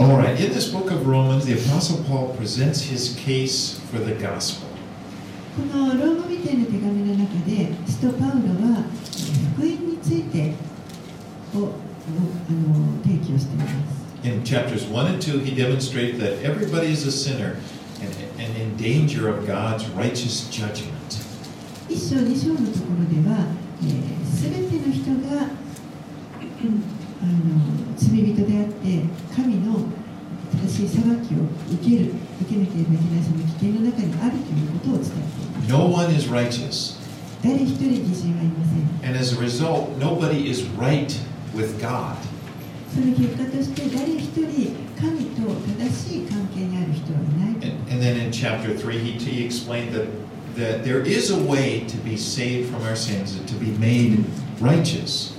[0.00, 4.14] All right, in this book of Romans, the Apostle Paul presents his case for the
[4.14, 4.68] gospel.
[5.56, 8.84] このローマ人への手紙の中で使徒パウロは
[9.54, 10.52] 福音について
[11.54, 11.72] をを
[12.06, 17.56] あの提起をしています In chapters 1 and 2, he demonstrated that everybody is a sinner
[18.02, 20.92] and, and in danger of God's righteous judgment.
[21.88, 23.46] 一章二章のところでは、
[23.80, 25.48] えー、全ての人が
[27.22, 29.02] あの罪人であって
[29.34, 29.80] 神の
[30.62, 36.96] 正しい裁きを受ける受けなければいけないその危険の中にあるということを伝えています No one is righteous.
[37.42, 41.12] 誰一人義人はいません And as a result, nobody is right
[41.54, 42.16] with God.
[42.94, 50.06] その結果として誰一人神と正しい関係にある人はいない And, and then in chapter 3, he, he explained that,
[50.56, 54.24] that there is a way to be saved from our sins and to be made
[54.60, 55.34] righteous.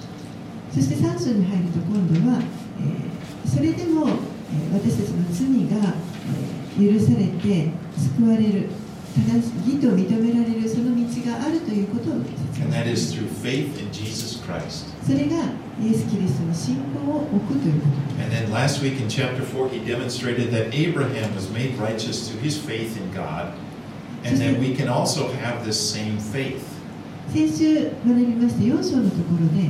[0.72, 2.38] そして3章に入ると今度は、
[2.80, 3.12] えー
[3.48, 7.68] それでも、えー私たちの罪が、えー許されて
[7.98, 8.69] 救われる
[9.14, 14.86] 正し義と認められるその道があるということを説 And 明 that し is through faith in Jesus Christ.
[15.05, 22.30] それがイエス・キリストの信仰を置くということ And then last week in chapter 4, he demonstrated that Abraham was made righteous
[22.30, 23.52] through his faith in God.
[24.25, 26.62] And that we can also have this same faith.
[27.34, 29.69] 先週学びました4章のところで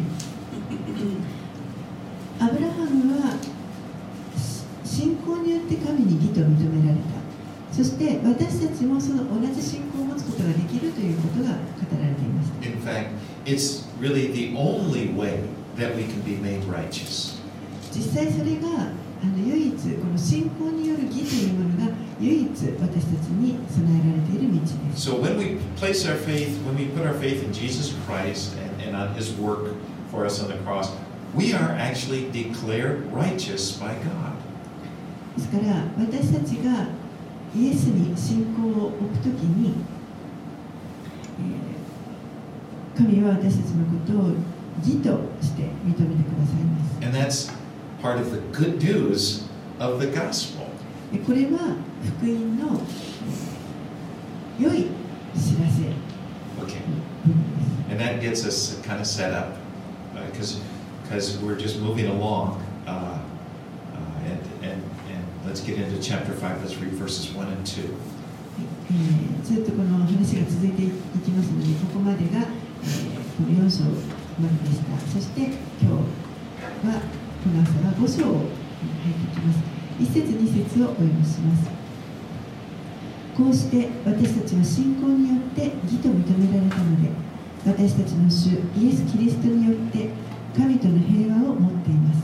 [2.40, 3.38] アブラハムは
[4.84, 7.22] 信仰によって神に義と認められた。
[7.72, 11.56] そして私たちもその同じ信仰を持つことができるということが語
[11.96, 12.52] られています。
[12.52, 12.60] た
[17.90, 18.92] 実際それが
[19.22, 25.08] あの唯一この信仰による義というものが唯一私たちに備えられている道です。
[25.08, 28.96] So when we place our faith, when we put our faith in Jesus Christ and, and
[28.96, 29.72] on His work,
[30.11, 30.91] for us on the cross,
[31.35, 34.33] we are actually declared righteous by God.
[35.35, 36.87] ですから私たちが
[37.55, 39.75] イエスに信仰を置くときに、
[41.39, 41.77] えー
[42.97, 44.33] 神は私たちのことを
[44.79, 47.51] 義として認めてくださいます And that's
[48.01, 49.43] part of the good news
[49.79, 50.65] of the gospel.
[51.13, 51.75] でこれは
[52.19, 54.87] 福音の、えー良い
[55.35, 55.83] 知らせ
[56.59, 56.81] Okay.
[57.23, 59.53] 部分です And that gets us kind of set up
[60.14, 60.60] Because
[61.04, 62.62] because we're just moving along.
[62.86, 63.18] Uh,
[63.94, 66.62] uh, and, and, and let's get into chapter 5.
[66.62, 67.82] Let's read verses 1 and 2.
[68.90, 70.88] えーずっとこの話が続いてい
[71.24, 75.40] きますのでここまでが、えーこの4章まででしたそして
[75.80, 77.00] 今日は
[77.42, 78.52] この朝は5章に
[79.00, 79.58] 入っていきます
[79.98, 81.70] 1節2節をお読みします
[83.36, 87.08] こうして私たちは信仰によって義と認められたので
[87.64, 90.08] 私たちの主イエス・キリストによって
[90.56, 92.22] 神との平和を持っています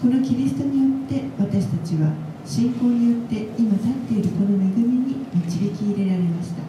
[0.00, 2.12] このキリストによって私たちは
[2.46, 6.62] 信仰によって今立っているこの恵みに導き入れられました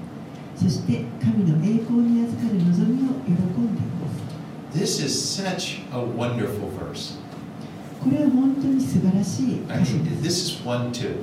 [0.56, 7.18] そして神の栄光に預かる望みを喜んでいます This is such a wonderful verse.
[8.04, 11.16] これは本当に素晴らしい箇 I 所 mean, です this is one to,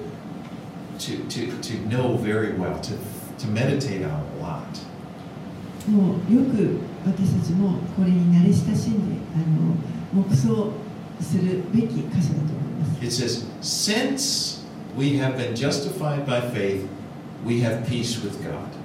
[0.99, 2.95] to, to, to know very well, to,
[3.39, 4.65] to meditate on a lot.
[5.91, 10.73] もうよく私たちもこれに慣れ親しんであの黙想
[11.21, 14.65] するべき箇所だと思います It says, Since
[14.97, 16.87] we have been justified by faith,
[17.45, 18.81] we have peace with God.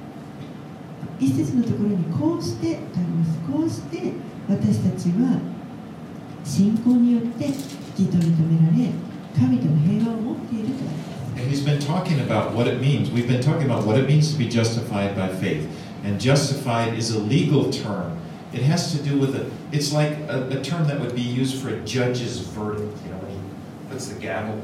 [1.20, 4.12] 一節のところにこうしてとありますこうして
[4.50, 5.40] 私たちは
[6.44, 8.92] 信仰によって義と認められ
[9.38, 13.12] 神との平和を持っているとあります And he's been talking about what it means.
[13.12, 15.68] We've been talking about what it means to be justified by faith.
[16.06, 18.16] And justified is a legal term.
[18.54, 21.62] It has to do with a, it's like a, a term that would be used
[21.62, 22.96] for a judge's verdict.
[23.04, 23.40] You know, when he
[23.90, 24.62] puts the gavel.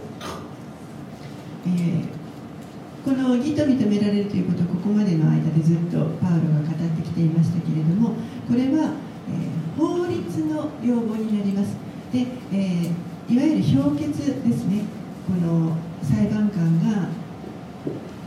[3.03, 8.13] この義と認められるということをここまでの間でずっとパウロが語ってきていましたけれども
[8.47, 8.93] これは、
[9.27, 11.75] えー法律の用語になります
[12.13, 14.83] で、えーいわゆる評決ですね
[15.25, 17.07] この裁判官が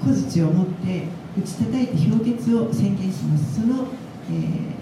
[0.02, 1.04] 小槌を持って
[1.36, 3.88] 打ち叩いて評決を宣言しますその、
[4.30, 4.74] えー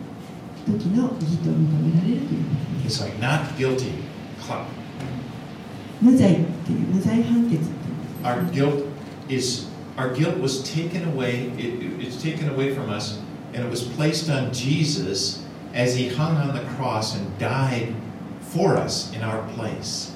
[0.65, 3.91] 時の義と認められるということです It's like not guilty.
[6.01, 7.73] 無罪っていう無罪判決ってい
[8.23, 8.85] う Our guilt
[9.29, 9.67] is,
[9.97, 13.19] our guilt was taken away, it, it's taken away from us,
[13.55, 15.45] and it was placed on Jesus
[15.75, 17.93] as he hung on the cross and died
[18.53, 20.13] for us in our place.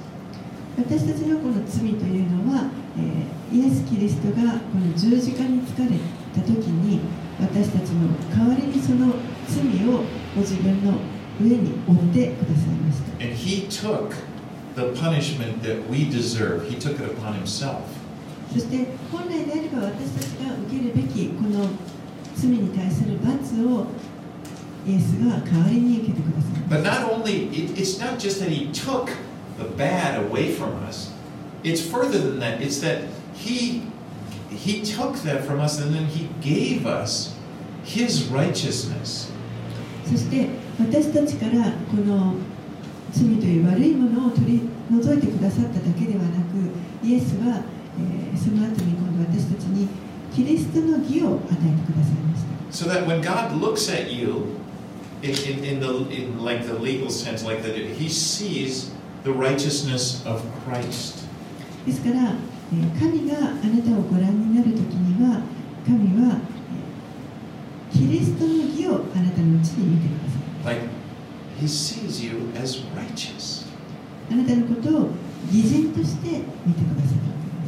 [0.78, 5.90] 私たちのこの罪というのは、えーイエス・キリストがこの十字架につかれ
[6.36, 7.00] た時に
[7.40, 9.14] 私たちの代わりにその
[9.48, 10.04] 罪を
[10.34, 10.94] ご自分の
[11.40, 14.14] 上に負ってくださいました And he took
[14.76, 16.68] the punishment that we deserve.
[16.68, 17.80] He took it upon himself.
[18.52, 21.68] そして本来であれば私たちが受けるべきこの
[22.34, 23.86] 罪に対する罰を
[24.86, 29.10] イエスが代わりに受けてください But not only, it, it's not just that he took
[29.58, 31.12] the bad away from us,
[31.64, 32.60] it's further than that.
[32.60, 33.02] It's that
[33.34, 33.82] he,
[34.55, 37.35] he took that from us and then he gave us
[37.83, 39.31] his righteousness.
[40.05, 40.47] そして
[40.79, 42.35] 私たちからこの
[43.11, 47.63] 罪という悪いものを取り除いてくださっただけではなくイエスは、
[47.99, 49.87] えーその後に今度私たちに
[50.33, 54.57] キリストの義を与えてくださいました So that when God looks at you,
[55.21, 58.91] in, in, in the in like the legal sense, like that, he sees
[59.23, 61.25] the righteousness of Christ.
[61.85, 62.35] ですから、えー
[62.98, 65.42] 神があなたをご覧になるときには
[65.86, 66.56] 神は、えー
[67.92, 70.28] キリストの義をあなたのうちに見てくだ
[70.64, 70.88] さい Like
[71.60, 73.64] he sees you as righteous.
[74.30, 75.10] あなたのことを
[75.52, 77.16] 義人として見てください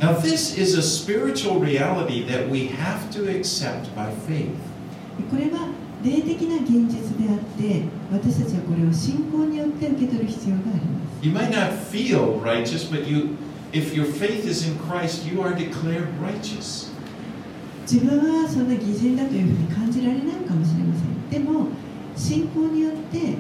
[0.00, 4.50] Now, this is a spiritual reality that we have to accept by faith.
[5.30, 5.68] これは
[6.04, 13.36] 霊的な現実であって私たちはこれを信仰によって受け取る必要があります You might not feel righteous, but you,
[13.73, 16.89] if your faith is in Christ, you are declared righteous.
[17.83, 21.67] 自分はそんな偽人だというふうに感じられないかもしれませんでも
[22.15, 23.35] 信仰によって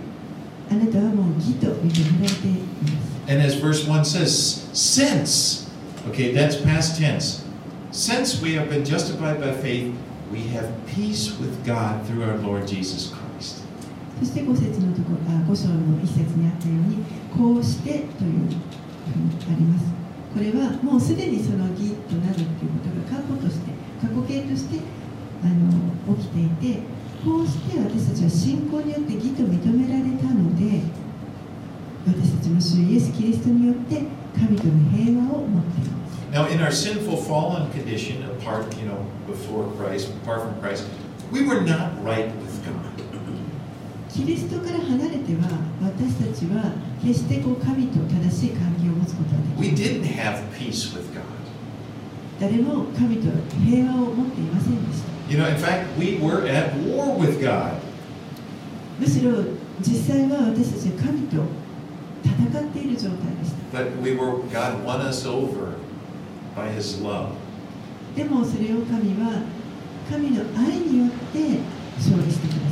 [0.69, 5.69] あなたはもう義と認められています And as verse 1 says, since,
[6.09, 7.45] okay, that's past tense.
[7.91, 9.95] Since we have been justified by faith,
[10.29, 13.63] we have peace with God through our Lord Jesus Christ.
[14.19, 16.97] そして5節のところあ5章の一節にあったように
[17.35, 18.57] こうしてというふうに
[19.47, 19.85] あります
[20.38, 24.78] これはもうすでにその義となるということが過去として過去形として
[25.42, 26.78] あの起きていて
[27.26, 30.86] こうして私たちは信仰によって義と認められたので
[32.06, 34.06] 私たちの主イエス・キリストによって
[34.38, 40.84] 神との平和を持っています Now, in our sinful fallen condition, apart, you know, before Christ, apart from Christ,
[41.32, 43.07] we were not right with God.
[44.08, 45.48] キリストから離れては
[45.82, 46.72] 私たちは
[47.04, 51.22] 決してこう神と正しい関係を持つことはできない didn't have peace with God.
[52.40, 53.28] 誰も神と
[53.66, 57.74] 平和を持っていませんでした You know, in fact, we were at war with God.
[58.98, 59.32] むしろ
[59.80, 61.42] 実際は私たちは神と
[62.24, 65.74] 戦っている状態でした But we were, God won us over
[66.56, 67.28] by His love.
[68.16, 69.42] でもそれを神は
[70.10, 71.58] 神の愛によって
[71.98, 72.67] 勝利してくださ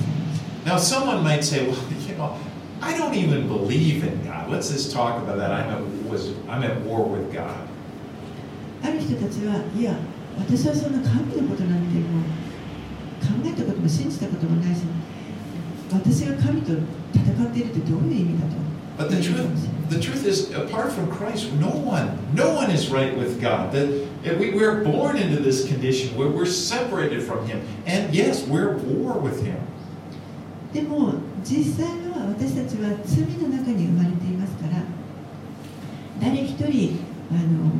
[0.65, 1.77] Now, someone might say, well,
[2.07, 2.37] you know,
[2.81, 4.49] I don't even believe in God.
[4.49, 5.51] Let's just talk about that.
[5.51, 7.67] I'm at, was, I'm at war with God.
[8.83, 9.95] ある人たちはいや
[10.39, 12.23] 私はそんな神のことなんてもう
[13.21, 14.81] 考えたことも信じたこともないし
[15.91, 16.73] 私が神と
[17.13, 18.61] 戦っているってどういう意味だと
[18.97, 23.15] But the truth, the truth is, apart from Christ, no one, no one is right
[23.17, 23.71] with God.
[23.71, 23.87] That
[24.23, 28.75] that we, we're born into this condition where we're separated from Him, and yes, we're
[28.75, 29.57] at war with Him.
[30.76, 34.82] でも実際は私たちは罪の中に生まれていますから
[36.20, 37.00] 誰一人
[37.32, 37.72] あの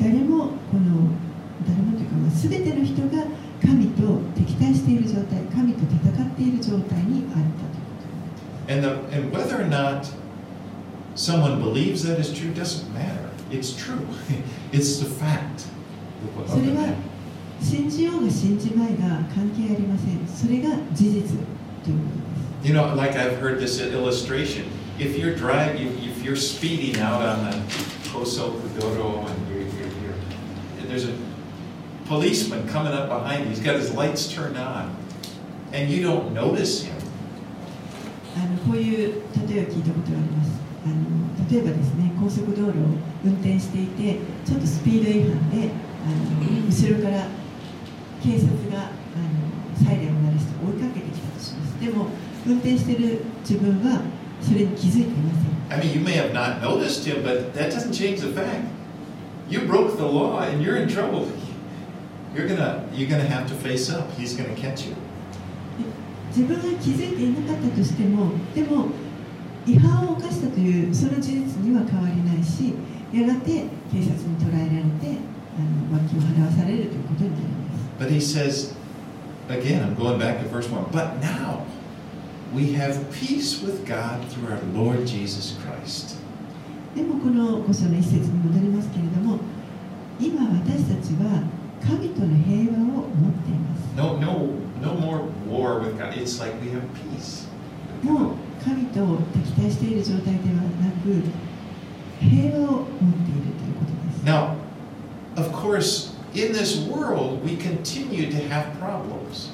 [0.00, 1.12] 誰もこの
[1.68, 3.24] 誰もというか、まあ、全ての人が
[3.60, 10.08] 神と敵対している状態神と戦っている状態にあったということ And, the, and whether or not
[11.14, 13.28] someone believes that is true doesn't matter.
[13.50, 14.00] It's true.
[14.72, 15.68] it's the fact.
[16.48, 17.13] それは.
[17.60, 21.22] 信じようが信じまいが関係ありませんそれが事実
[21.82, 24.64] ということです You know, like I've heard this illustration.
[24.98, 27.56] If you're driving, if you're speeding out on the
[28.08, 30.14] Coso Kudoro and you're, you're, you're,
[30.80, 31.12] and there's a
[32.06, 34.96] policeman coming up behind you, he's got his lights turned on,
[35.74, 36.96] and you don't notice him.
[38.36, 40.50] あのこういう例えを聞いたことがあります
[40.86, 42.72] あの例えばですね高速道路を
[43.24, 45.70] 運転していてちょっとスピード違反で
[46.02, 47.28] あの後ろから
[48.24, 52.08] 警察があのサイレンを鳴らして追いかけてきたとしますでも
[52.46, 54.00] 運転している自分は
[54.40, 58.64] それに気づいていません I mean, you may have not noticed him, but that doesn't change the fact.
[59.48, 61.26] You broke the law and you're in trouble.
[62.34, 64.10] You're gonna, you're gonna have to face up.
[64.12, 64.94] He's gonna catch you.
[66.28, 68.88] 自分が気づいていなかったとしてもでも
[69.66, 72.74] 違反を犯したというその事実には変わりないし
[73.12, 75.16] やがて警察に捕らえられて
[75.56, 78.73] あの罰金を払わされるということになります But he says,
[79.49, 81.65] again, I'm going back to verse 1, but now
[82.53, 86.15] we have peace with God through our Lord Jesus Christ.
[86.95, 89.37] でもこの5章の一節に戻りますけれども
[90.19, 91.43] 今私たちは
[91.85, 94.49] 神との平和を持っています No, no,
[94.81, 96.13] no more war with God.
[96.17, 97.47] It's like we have peace.
[98.03, 101.21] もう神と敵対している状態ではなく
[102.19, 104.55] 平和を持っているということです Now,
[105.37, 109.49] of course, in this world, we continue to have problems.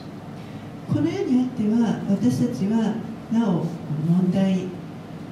[0.93, 2.95] この世にあっては私たちは
[3.31, 3.65] なお
[4.07, 4.65] 問題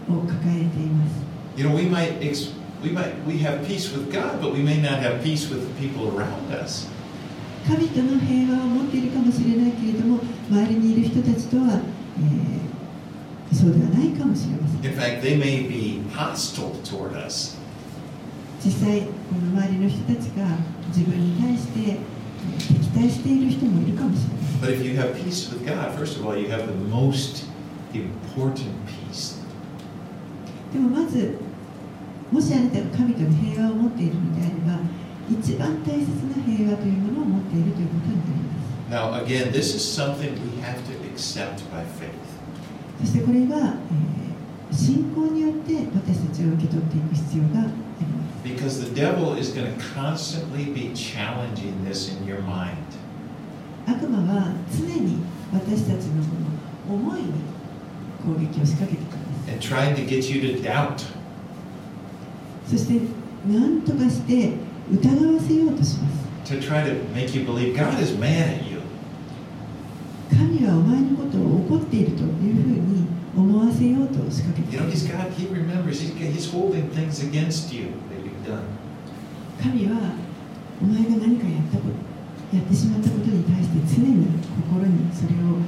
[0.10, 1.24] を抱えています
[1.56, 2.50] You know, we might, ex-
[2.84, 5.82] we might, we have peace with God, but we may not have peace with the
[5.88, 6.88] people around us.
[7.68, 11.80] 神との平和を持っているかもしれないけれども周りにいる人たちとは、
[12.18, 12.64] えー
[13.56, 17.56] そうではないかもしれません In fact, they may be hostile toward us.
[18.65, 19.07] 実際こ
[19.55, 20.47] の周りの人たちが
[20.89, 21.99] 自分に対してえー
[22.69, 27.45] 敵対している人もいるかもしれません But if you have peace with God, first of all, you have the most
[27.95, 29.39] important peace.
[30.73, 31.39] でもまず
[32.33, 34.81] もしあなたが神との平和を持っているのであれば
[35.31, 42.11] 一番大切な平和というものを持っているということになります Now, again, this is something we have to accept by faith.
[43.01, 44.19] そしてこれは、えー
[44.71, 52.78] 信仰によって私たちは受け取っていく必要があります Because the devil is going to constantly be challenging this in your mind.
[53.88, 55.18] 悪魔は常に
[55.54, 56.30] 私たちのこ
[56.90, 57.28] の思いに
[58.26, 61.04] 攻撃を仕掛けてきます and trying to get you to doubt.
[62.68, 63.02] そして
[63.48, 64.54] 何とかして
[64.92, 66.10] 疑わせようとしま
[66.46, 68.80] す to try to make you believe God is mad at you.
[70.30, 77.88] 神はお前のことを怒っているというふうに思わせようと仕掛けて You き know, ます he's got, he remembers, he's, he's holding things against you
[78.10, 78.17] that you've
[78.49, 78.65] Done.
[79.63, 80.15] 神は
[80.81, 84.27] お前が何かやったことやってしまったことに対して常に
[84.71, 85.59] 心にそれを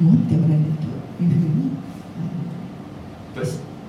[0.00, 1.70] 持っておられるというふうに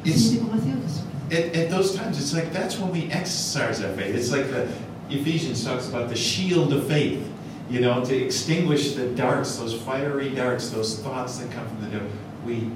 [0.05, 4.15] 信じ込ませようとします at, at those times, it's like that's when we exercise our faith.
[4.15, 4.67] It's like the
[5.09, 7.27] Ephesians talks about the shield of faith,
[7.69, 11.89] you know, to extinguish the darts, those fiery darts, those thoughts that come from the
[11.89, 12.09] devil.
[12.45, 12.71] We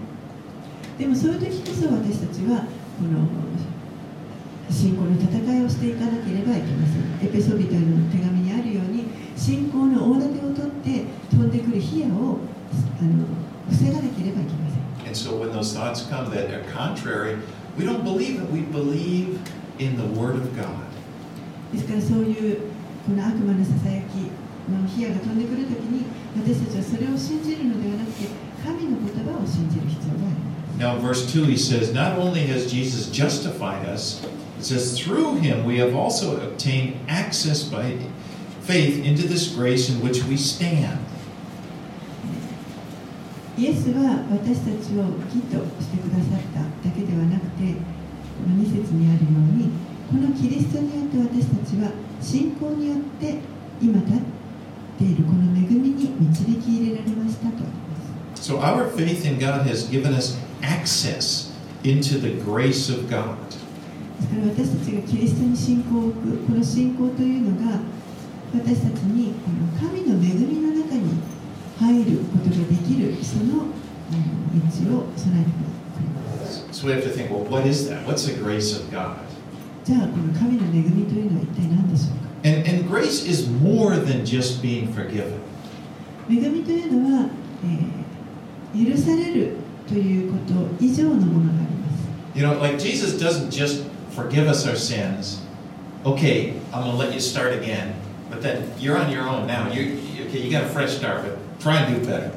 [0.98, 2.68] でもそういう時こそ私たちは
[3.00, 3.25] この
[4.74, 9.06] 信仰の戦いをしていかなければいけませんエペソビトへの手紙にあるように
[9.38, 12.39] 信仰の大盾を取って飛んでくる火矢を
[13.00, 13.25] あの
[13.70, 17.38] 防がなければいけません And so when those thoughts come that are contrary,
[17.77, 18.50] we don't believe it.
[18.50, 19.39] We believe
[19.77, 20.89] in the Word of God.
[21.72, 22.58] ですからそういう
[23.06, 24.15] この悪魔のささやき
[24.72, 28.27] の火矢が飛んでくるときに私たちはそれを信じるのではなくて
[28.63, 34.25] 神の言葉を信じる必要があります Now, verse 2, he says, Not only has Jesus justified us,
[34.62, 37.97] it says, through him we have also obtained access by
[38.62, 40.99] faith into this grace in which we stand.
[43.59, 49.71] イエスは私たちを義としてくださっただけではなくてこの2節にあるように
[50.09, 53.38] このキリストによって私たちは信仰によって
[53.83, 54.21] 今立っ
[54.99, 63.37] ているこの恵みに導き入れられましたとあります So, our faith in God has given us access into the grace of God.
[64.17, 67.79] ですから私たちがキリストに信仰を置くこの信仰というのが
[68.53, 69.34] 私たちに
[69.79, 71.20] 神の恵みの中に
[71.79, 73.65] 入ることができるその
[74.88, 78.05] 道を備えてくれます So, we have to think, well, what is that?
[78.05, 79.17] What's the grace of God?
[79.84, 85.39] じゃあこの神の恵みというのは一体何でしょうか？And, and grace is more than just being forgiven.
[86.29, 87.29] 恵みというのは、
[87.65, 88.03] えー
[88.74, 89.55] 許される
[89.88, 95.41] ということ以上のものがあります You know, like Jesus doesn't just forgive us our sins.
[96.05, 97.95] Okay, I'm going to let you start again.
[98.31, 99.71] But then you're on your own now.
[99.73, 102.31] You, you- okay, you got a fresh start, but try and do better.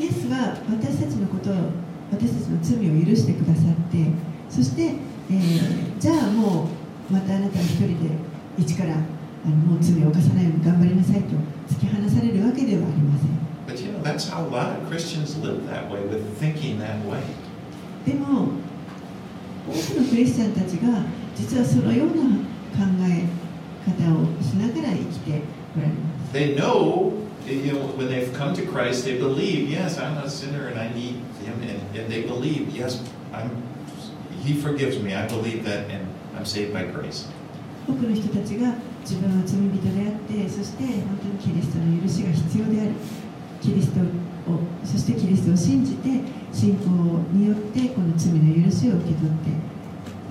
[0.00, 1.54] イエスは私たちのことを
[2.10, 4.06] 私たちの罪を許してくださって
[4.50, 4.94] そして、
[5.30, 6.66] えーじゃあも
[7.10, 7.94] うまたあなたは一人で
[8.58, 11.36] 一からあのもう罪を犯さないように頑張りなさいと
[11.70, 13.32] 突き放されるわけではありません
[13.68, 16.98] But you know, that's how a lot of Christians live that way, with thinking that
[17.06, 17.20] way.
[18.04, 18.48] でも
[19.67, 21.03] 多くのクリスチャンたちが
[21.35, 23.27] 実はそのような考え
[23.85, 25.41] 方をしながら生きて
[25.75, 27.13] おられます They know,
[27.47, 30.89] you know, when they've come to Christ, they believe, yes, I'm a sinner and I
[30.93, 31.61] need Him.
[31.61, 33.01] And, and they believe, yes,
[33.33, 33.49] I'm,
[34.43, 35.15] He forgives me.
[35.15, 36.05] I believe that and
[36.37, 37.27] I'm saved by grace.
[37.87, 42.91] 多くの人たちが自分は罪人であってそして本当にキリストの許しが必要である
[43.61, 46.09] キリストをそしてキリストを信じて
[46.51, 46.89] 信仰
[47.31, 49.49] によってこの罪の許しを受け取って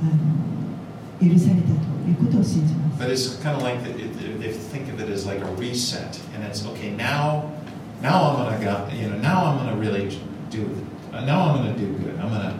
[0.02, 5.50] あの許されたということを信じます But it's kind of like the, it, they think of it as like a
[5.60, 6.92] reset, and it's okay.
[6.96, 7.50] Now,
[8.00, 8.88] now I'm gonna go.
[8.94, 10.08] You know, now I'm gonna really
[10.50, 10.64] do.
[11.12, 12.16] uh, Now I'm gonna do good.
[12.18, 12.58] I'm gonna,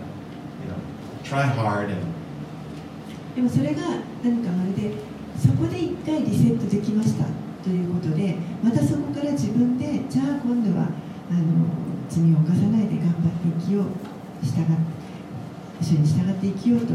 [0.62, 0.76] you know,
[1.25, 2.02] try hard and
[3.35, 3.81] でもそれが
[4.25, 4.93] 何かまるで
[5.38, 7.25] そこで一回リセットできました
[7.64, 10.88] ということでまたそこから自分でじゃあ今度は
[11.31, 11.69] あの
[12.09, 13.85] 罪を犯さないで頑張って生きよう
[14.43, 14.64] 従っ
[15.80, 16.95] 主に従って生きようと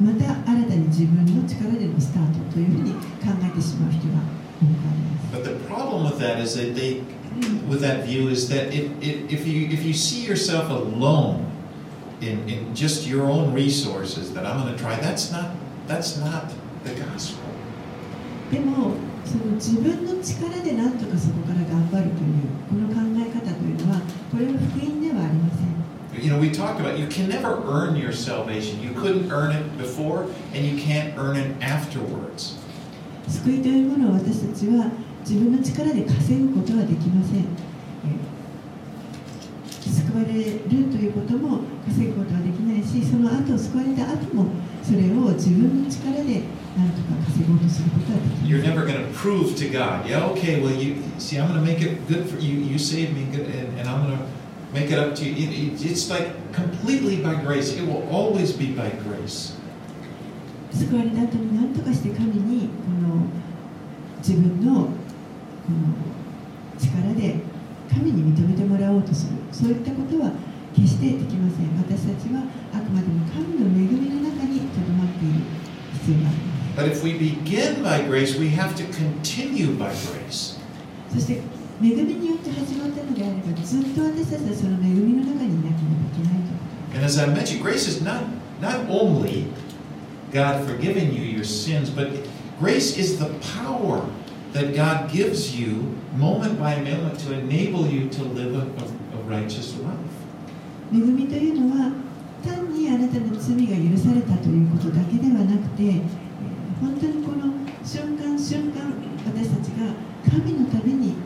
[0.00, 4.20] また新たに自分の力でのスタートというふうに考えてしまう人が
[4.60, 5.32] 多くあります。
[5.32, 7.02] But the problem with that is that they,
[7.68, 11.46] with that view, is that it, it, if you if you see yourself alone
[12.20, 16.52] in, in just your own resources, that I'm going to try, that's not that's not
[16.84, 17.40] the gospel.
[18.50, 24.00] でもその自分の力でなんとかそこから頑張るというこの考え方というのは
[24.30, 25.75] これは福音ではありません
[26.15, 28.81] You know, we talked about you can never earn your salvation.
[28.81, 32.57] You couldn't earn it before, and you can't earn it afterwards.
[33.27, 38.41] 救いというものを私たちは自分の力で稼ぐことはできませんえー
[39.81, 44.51] 救われるということも稼ぐことはできないしその後救われた後も
[44.83, 46.41] それを自分の力で
[46.75, 51.65] なんとか稼ごうとすることはできません You're never going to prove to God, yeah, okay, well, you see, I'm going to
[51.65, 52.57] make it good for you.
[52.57, 54.25] You saved me, good, and, and I'm going to
[54.72, 55.32] make it up to you.
[55.32, 57.72] It, it, it's like completely by grace.
[57.72, 59.56] It will always be by grace.
[60.72, 63.24] 救われた後に何とかして神にこの
[64.18, 64.90] 自分のこ
[65.72, 65.94] の
[66.78, 67.36] 力で
[67.88, 70.32] 神に認めてもらおうとするそういったことは
[70.74, 72.42] 決してできません私たちは
[72.74, 75.40] あくまでも神の恵みの中にとどまっている
[75.94, 80.58] 必要があります But if we begin by grace, we have to continue by grace.
[81.10, 81.40] そして
[81.82, 86.56] 恵みによって始まったのであればずっと私たちはその恵みの中にいなければいけないと
[86.94, 88.24] And as I mentioned, grace is not,
[88.60, 89.46] not only
[90.32, 92.08] God forgiving you your sins, but
[92.58, 93.26] grace is the
[93.60, 94.02] power
[94.54, 99.22] that God gives you moment by moment to enable you to live a, a, a
[99.28, 99.92] righteous life.
[100.92, 101.92] 恵みというのは
[102.42, 106.26] 単にあなたの罪が許されたということだけではなくて、えー
[106.80, 107.54] 本当にこの
[107.84, 108.92] 瞬間瞬間
[109.24, 109.94] 私たちが
[110.28, 111.25] 神のために生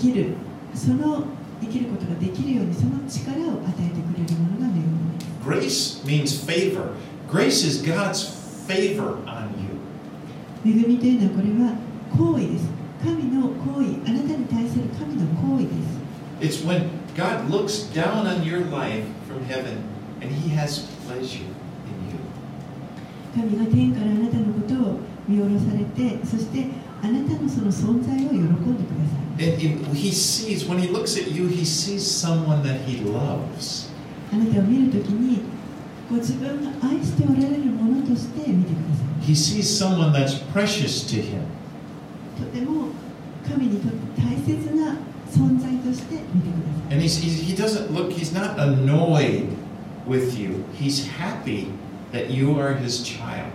[0.00, 0.34] きる
[0.74, 1.24] その
[1.60, 6.94] 生きることができるようにその力を与えてくれるものが恵みです Grace means favor.
[7.30, 8.24] Grace is God's
[8.66, 9.70] favor on you.
[10.64, 11.74] 恵みというのはこれは
[12.16, 12.68] 行為です
[13.02, 15.64] 神の行為あなたに対する神の行為
[16.40, 19.78] です It's when God looks down on your life from heaven
[20.22, 22.18] and He has pleasure in you.
[23.34, 24.98] 神が天からあなたのことを
[25.28, 26.66] 見下ろされてそして
[27.03, 33.89] あなたのその存在を喜んでください And it- He sees, when He looks at you, He sees someone that He loves.
[34.33, 35.41] あなたを見るときに
[36.09, 41.41] ご自分が愛しておられるものとして見てくださ He sees someone that's precious to Him.
[42.37, 42.87] いとても
[43.47, 44.95] 神にとって大切な
[45.31, 49.47] 存在として見てください And he's, he's, he doesn't look, he's not annoyed
[50.07, 50.63] with you.
[50.79, 51.67] He's happy
[52.11, 53.51] that you are his child.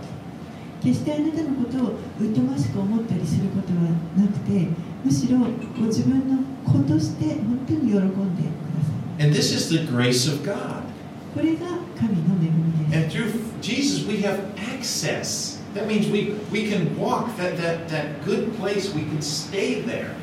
[0.82, 4.68] 決してあなたのことを疎ましく思ったりすることはなくて
[5.04, 10.82] むしろご自分の子として本当に喜んでくださ And this is the grace of God.
[10.82, 10.96] い
[11.34, 11.66] これが
[11.98, 15.60] 神の恵みです And through Jesus, we have access.
[15.74, 20.14] That means we, we can walk that, that, that good place, we can stay there.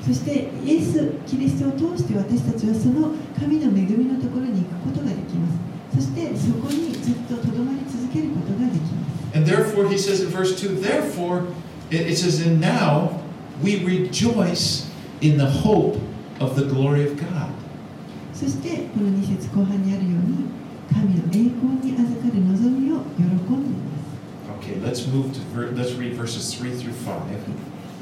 [0.00, 5.60] そしてイエス・キリストを通して私たちはその神の恵みのところに行くことができます
[5.94, 8.59] そしてそこにずっととどまり続けることが
[9.49, 11.47] therefore, he says in verse 2, therefore,
[11.91, 13.21] it, it says, and now
[13.61, 14.89] we rejoice
[15.21, 15.97] in the hope
[16.39, 17.51] of the glory of God.
[18.33, 20.49] そしてこの2節後半にあるように
[20.91, 24.05] 神の栄光に預かる望みを喜んでいます
[24.59, 27.15] Okay, let's move to, ver- let's read verses 3 through 5.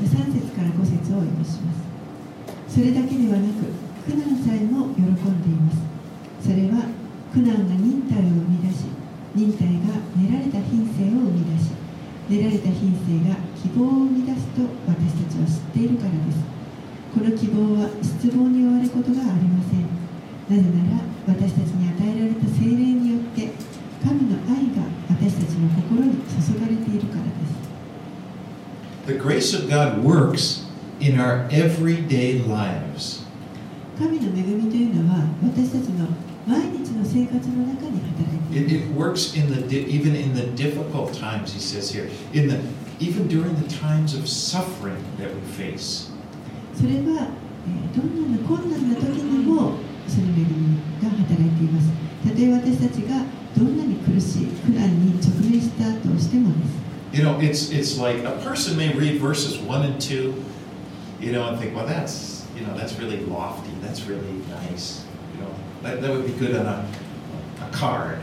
[0.02, 1.72] 3節から5節をお読みしま
[2.68, 3.70] すそれだけではなく
[4.10, 5.78] 苦難さえも喜んでいます
[6.42, 6.82] それは
[7.32, 8.86] 苦難が忍耐を生み出し
[9.35, 11.71] 忍耐が練られた品性を生み出し
[12.29, 16.45] 練られた品性が希望を生み出すと私たちは知っているからです。
[17.15, 19.89] この希望は失望に終わることがありません。
[20.49, 23.49] なぜなら私たちに与えられた精霊によって
[24.05, 27.59] 神の愛が私たちの心に注がれているからです。
[29.09, 30.69] The grace of God works
[31.01, 33.25] in our everyday lives.
[33.99, 36.07] 神の恵みというのは私たちの
[36.47, 41.54] 毎日 の生活の中に働いてい It, る it works in the di- even in the difficult times.
[41.54, 42.58] He says here, in the
[43.00, 46.10] even during the times of suffering that we face.
[46.76, 47.28] それは、
[47.68, 49.74] えーどんな困難な時にも
[50.08, 51.90] その恵みが働いています
[52.28, 53.24] たとえ私たちが
[53.56, 60.34] どんなに苦しい苦難に直面したとしてもです You know, it's it's like a person may read verses one and two,
[61.22, 63.70] you know, and think, well, that's you know, that's really lofty.
[63.84, 65.04] That's really nice.
[65.83, 66.89] That, that would be good on a
[67.61, 68.19] a card,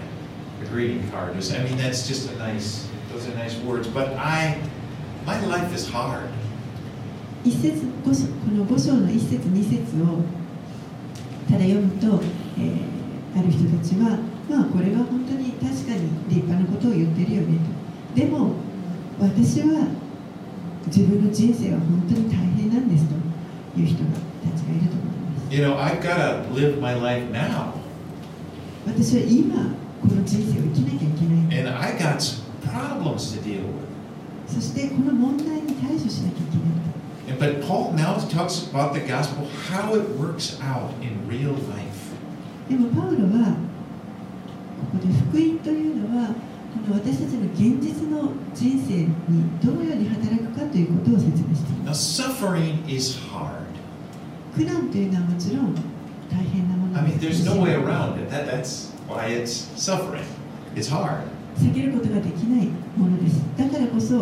[0.61, 1.31] a greeting card.
[1.31, 2.89] I mean, that's just a nice.
[3.11, 3.87] Those are nice words.
[3.87, 4.59] But I,
[5.25, 6.29] my life is hard.
[7.43, 10.23] 一節この5章の一節二節を
[11.47, 12.19] ただ読むと、
[12.57, 12.95] えー
[13.37, 14.17] ある人たちは
[14.49, 17.59] まあこれは本当に確かに立派なことを言ってるよね
[18.15, 18.53] とでも
[19.19, 19.91] 私は
[20.87, 23.15] 自分の人生は本当に大変なんですと
[23.77, 25.14] いう人たちがいると思います
[25.54, 27.74] You know, I've got to live my life now.
[28.86, 33.88] 私は今この人生を生きなきゃいけない And I got some problems to deal with.
[34.46, 36.70] そしてこの問題に対処しなきゃいけない
[37.30, 42.10] And- But Paul now talks about the gospel, how it works out in real life.
[42.68, 43.56] でもパウロは
[44.92, 46.34] ここで福音というのはこ
[46.88, 53.63] の私たちの現実の人生にどのように働くかということを説明していま Now, す suffering is hard.
[54.55, 55.75] 苦難というのはもちろん
[56.31, 58.29] 大変なもの I mean, で there's す no way around it.
[58.31, 60.23] That, that's why it's suffering.
[60.75, 61.21] It's hard.
[61.57, 64.15] 避けることができないものですだからこそ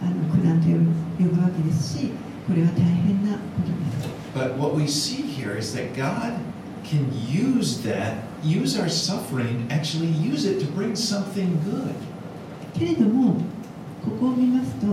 [0.00, 2.10] あの苦難と呼ぶ呼ぶわけですし
[2.46, 6.34] これは大変なことです But what we see here is that God
[6.84, 11.92] can use that, use our suffering, actually use it to bring something good.
[12.78, 13.34] けれども
[14.04, 14.86] ここを見ますと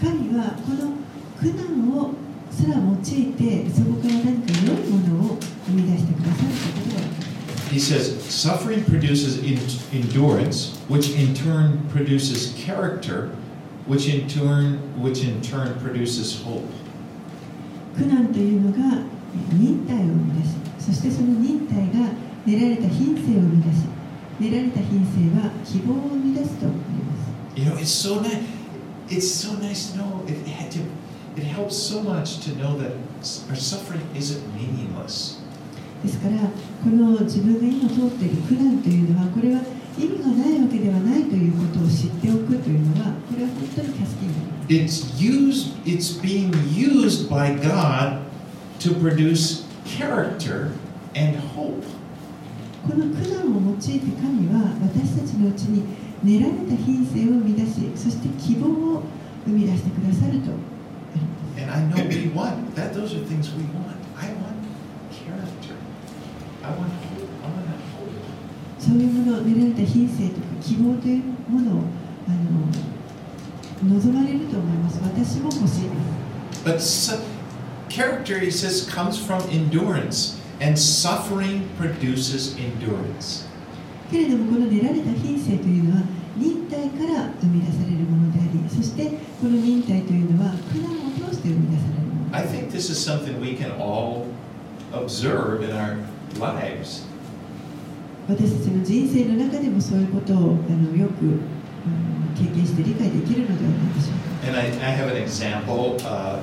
[0.00, 0.92] 神はこの
[1.38, 2.12] 苦難を
[2.50, 2.96] すら用い
[3.32, 7.26] てそこから何か良いものを生み出してくださることが分かります
[7.70, 9.58] He says, suffering produces in,
[9.92, 13.30] endurance, which in turn produces character,
[13.86, 16.62] which in turn, which in turn produces hope.
[17.96, 19.02] 苦難というのが
[19.34, 22.10] えー忍耐を生み出しそしてその忍耐が
[22.46, 23.84] 練られた品性を生み出し
[24.38, 28.42] 練られた品性は希望を生み出すとあります You know, it's so nice.
[29.08, 30.22] It's so nice to know.
[30.26, 30.80] It, had to,
[31.36, 32.92] it helps so much to know that
[33.50, 35.42] our suffering isn't meaningless.
[36.02, 36.36] ですから
[36.84, 39.60] この自分が今通っている苦難というのはこれは
[39.98, 45.72] 意味がないわけではないということを知っておくというのはこれは本当に助けになります It's used.
[45.86, 48.22] It's being used by God
[48.80, 50.72] to produce character
[51.14, 51.82] and hope.
[52.86, 55.82] この苦難を用いて神は私たちのうちに
[56.22, 59.02] 練られた品性を生み出しそして希望を
[59.44, 60.75] 生み出してくださると
[61.56, 62.92] And I know we want that.
[62.94, 63.96] Those are things we want.
[64.16, 64.56] I want
[65.12, 65.74] character.
[66.62, 67.28] I want hope.
[67.44, 68.12] I want that hope.
[68.78, 71.82] そういうもの練られた品性とか希望というものを
[72.28, 72.30] あ
[73.84, 75.96] の望まれると思います私も欲しいで
[76.60, 77.18] す But su-
[77.88, 83.46] character, he says, comes from endurance, and suffering produces endurance.
[84.10, 86.02] けれどもこの練られた品性というのは
[86.36, 89.04] 忍耐から生み出されるものでありそして
[89.40, 91.05] この忍耐というのは苦難を通
[91.46, 94.26] して生み出されるもの I think this is something we can all
[94.92, 95.96] observe in our
[96.40, 97.06] lives.
[98.28, 101.40] 私たちの人生の中でもそういうことをあのよく、うん
[102.36, 105.96] 経験して理解できるのではないでしょうか And I, I have an example.
[106.04, 106.42] Uh,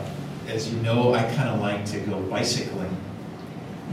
[0.51, 2.89] as you know, I kind of like to go bicycling.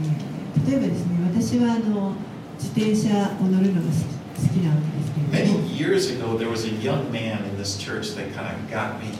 [0.01, 2.13] えー例えばですね私はあの
[2.59, 8.71] 自転車を乗るのが好き好きなわけですけれど Many も years ago, there was a young man in this church that kind of
[8.71, 9.11] got me.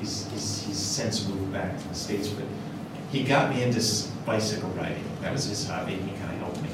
[0.00, 2.44] He's, he's, he's since moved back to the States, but
[3.12, 3.80] he got me into
[4.24, 5.04] bicycle riding.
[5.20, 5.92] That was his hobby.
[5.94, 6.68] He kind of helped me.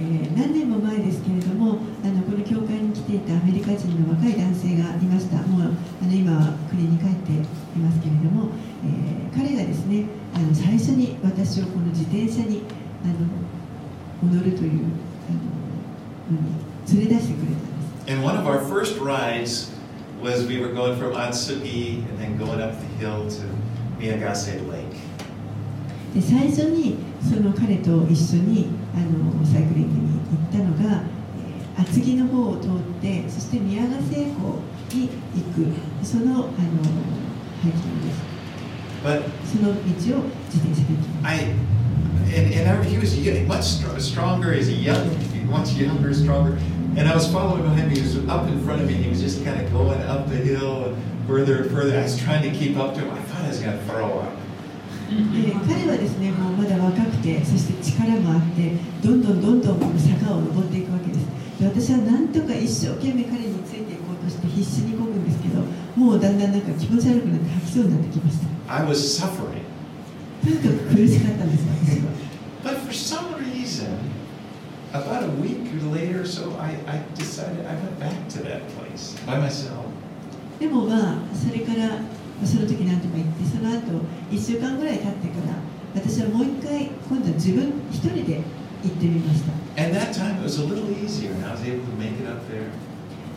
[0.00, 7.34] えー何年も前ですけれどもあのこの教会に来ていたアメリカ人の若い男性がいましたもうあの今は国に帰ってい
[7.82, 8.50] ますけれども、
[8.84, 12.62] えー彼がですねあの最初に私をこの自転車に
[13.04, 13.08] あ
[14.28, 14.84] の乗るという
[15.28, 19.70] あののに連れ出してくれたんです And one of our first rides
[20.21, 23.43] was we were going from Atsugi and then going up the hill to
[23.99, 24.97] Miyagase Lake.
[26.13, 30.19] で最初にその彼と一緒にあのサイクリングに
[30.61, 34.59] 行ったのが、えー厚木の方を通ってそして宮ヶ瀬湖
[34.93, 36.49] に行くそのあのハ
[37.67, 38.21] イキングです
[39.03, 41.39] But その道を自転車で行きます I,
[42.37, 45.09] and, and I, he was y- much str- stronger, he's a young,
[45.49, 46.55] much younger, stronger.
[46.95, 49.19] And I was following behind him, he was up in front of me, he was
[49.19, 50.95] just kind of going up the hill and
[51.27, 51.97] further and further.
[51.97, 53.11] I was trying to keep up to him.
[53.11, 54.33] I thought I was going to throw up.
[55.13, 58.71] で彼はですねもうまだ若くてそして力もあって
[59.03, 61.27] どんどんどんどんこの坂を登っていくわけです
[61.59, 65.61] で私はなんとか一生懸命彼についていこうとして必死にこぐんですけど
[65.95, 69.61] もうだんだんなんか気持ち悪くなって吐きそうになってきました I was suffering.
[70.41, 72.23] とにかく苦しかったんです私は
[72.63, 73.99] But for some reason,
[74.93, 75.57] about a week
[75.91, 79.85] later or so, I, I decided I went back to that place by myself.
[80.59, 81.95] でもまあそれからま
[82.43, 85.55] あその時なんとか行ってその後1週間ぐらい経ってから
[85.95, 88.41] 私はもう一回今度は自分一人で
[88.83, 92.29] 行ってみました And that time it was a little easier, and I was able to make it
[92.29, 92.69] up there.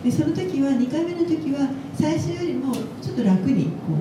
[0.05, 3.97] でその時は2回目の時は最初よりもちょっと楽にこ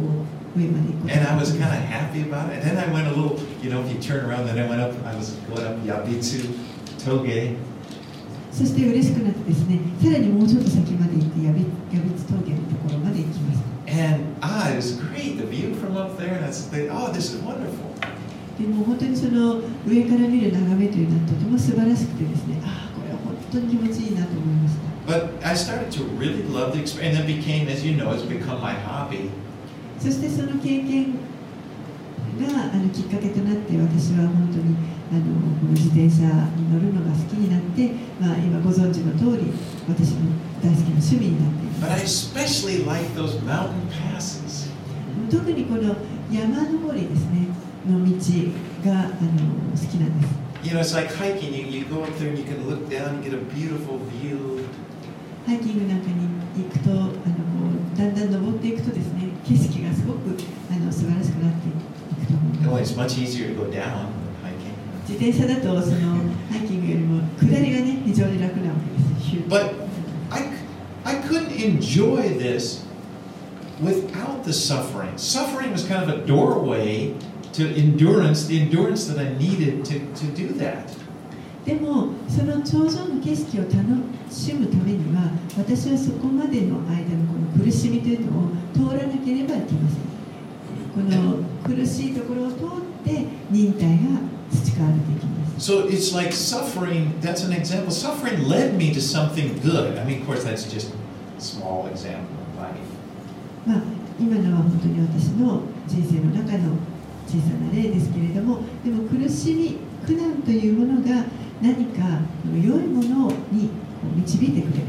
[0.56, 2.60] う上まで行くこと And が I で was き kind ま of した happy about it.
[2.60, 4.82] And then I went a little, you know, if you turn around, then I went
[4.84, 6.52] up, I was going up Yabitsu,
[8.53, 11.65] そして嬉しくなってですね、さらにもうちょっと先まで行って、やべ、や
[12.03, 13.61] べつ峠のところまで行きます。
[18.59, 24.81] でも本当にその上から見る眺めというのはとても素晴らしくてですね、ああ、これは本当に気持ちいいなと思いました。
[25.09, 25.57] But I
[30.43, 31.30] の経験
[32.39, 34.77] があのきっかけとなって私は本当に
[35.11, 35.25] あの
[35.73, 37.91] 自転車に乗るのが好きになって、
[38.21, 39.51] まあ、今ご存知の通り
[39.89, 40.31] 私の
[40.63, 42.07] 大好きな趣味になっていま like.
[44.19, 44.71] す
[45.31, 45.97] 特にこの
[46.31, 47.49] 山登りですね
[47.89, 48.13] の道
[48.85, 49.11] があの
[49.73, 51.55] 好きなんです You know, it's like hiking.
[51.55, 54.69] You, you go up there and you can look down and get a beautiful view.
[55.47, 56.29] ハイキングなんかに
[56.63, 57.11] 行くとあのこ
[57.95, 60.37] うだんだん登っていくとですね景色がすごく
[60.71, 61.90] あの素晴らしくなっていく
[62.30, 64.74] と思います Oh, it's much easier to go down than hiking.
[65.08, 66.16] 自転車だとその
[66.50, 69.74] ハイキングよりも下りがね非常に楽なわけですヒュー But
[70.32, 70.50] I,
[71.04, 72.86] I couldn't enjoy this
[73.82, 75.18] without the suffering.
[75.18, 77.14] Suffering was kind of a doorway
[77.54, 80.90] to endurance, the endurance that I needed to, to do that.
[81.66, 83.74] でもその頂上の景色を楽
[84.30, 90.06] しむためには私はそこまでの間のこの苦しみというのを通らなければいけません
[90.95, 97.91] この苦しいところを通って忍耐が培われていきます So it's like suffering, that's an example.
[97.91, 99.99] Suffering led me to something good.
[99.99, 100.95] I mean, of course, that's just
[101.37, 102.79] a small example of life.
[103.67, 103.83] まあ
[104.19, 106.77] 今のは本当に私の人生の中の
[107.27, 111.25] 小さな例ですけれどもでも苦しみ苦難というものが
[111.63, 114.85] 何か良いものにこう導いてくれる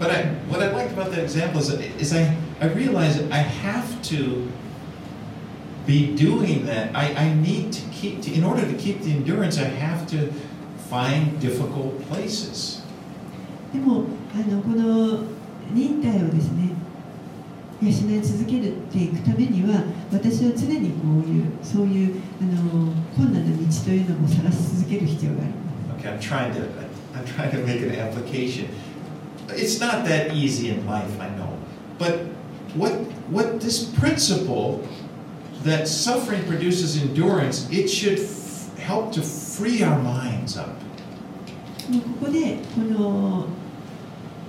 [0.00, 3.84] But I, what I liked about that example is, is I, I realized I have
[4.10, 4.48] to
[5.86, 6.94] be doing that.
[6.94, 10.32] I, I need to keep, to, in order to keep the endurance, I have to
[10.88, 12.82] find difficult places.
[13.72, 15.22] でもあのこの
[15.72, 16.70] 忍耐をですね
[17.80, 25.58] 養い続けるっていくためには私は常にこういうそういうあの困難な道というのも探し続ける必要がありま
[25.98, 26.06] す。
[26.06, 26.68] Okay, I'm trying to
[27.14, 28.68] I'm trying to make an application.
[29.48, 31.56] It's not that easy in life, I know,
[31.98, 32.26] but
[32.76, 32.92] what
[33.30, 34.86] what this principle
[35.64, 38.18] that suffering produces endurance, it should
[38.78, 40.68] help to free our minds up.
[42.20, 43.46] ここでこの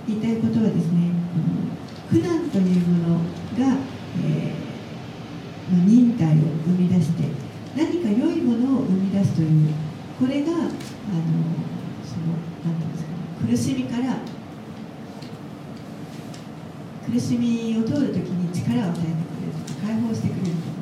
[0.08, 1.12] 言いたいことはですね
[2.10, 3.78] 苦難というものが、
[4.24, 4.64] えー
[5.72, 6.32] まあ忍耐を
[6.66, 7.24] 生み出して
[7.76, 9.74] 何か良いものを生み出すという
[10.20, 13.10] これがあのそのなんていうんですか
[13.48, 14.18] 苦しみから
[17.10, 20.73] 苦しみを通るときに力を与えてくれる解放してくれる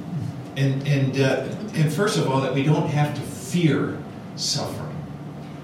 [0.57, 3.99] And, and, uh, and first of all, that we don't have to fear
[4.37, 4.87] suffering.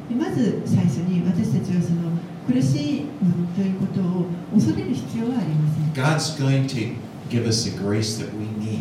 [0.08, 2.12] でまず最初に私たちはその
[2.46, 6.94] 苦しむということを恐れる必要はありません God's going to
[7.30, 8.80] give us the grace that we need.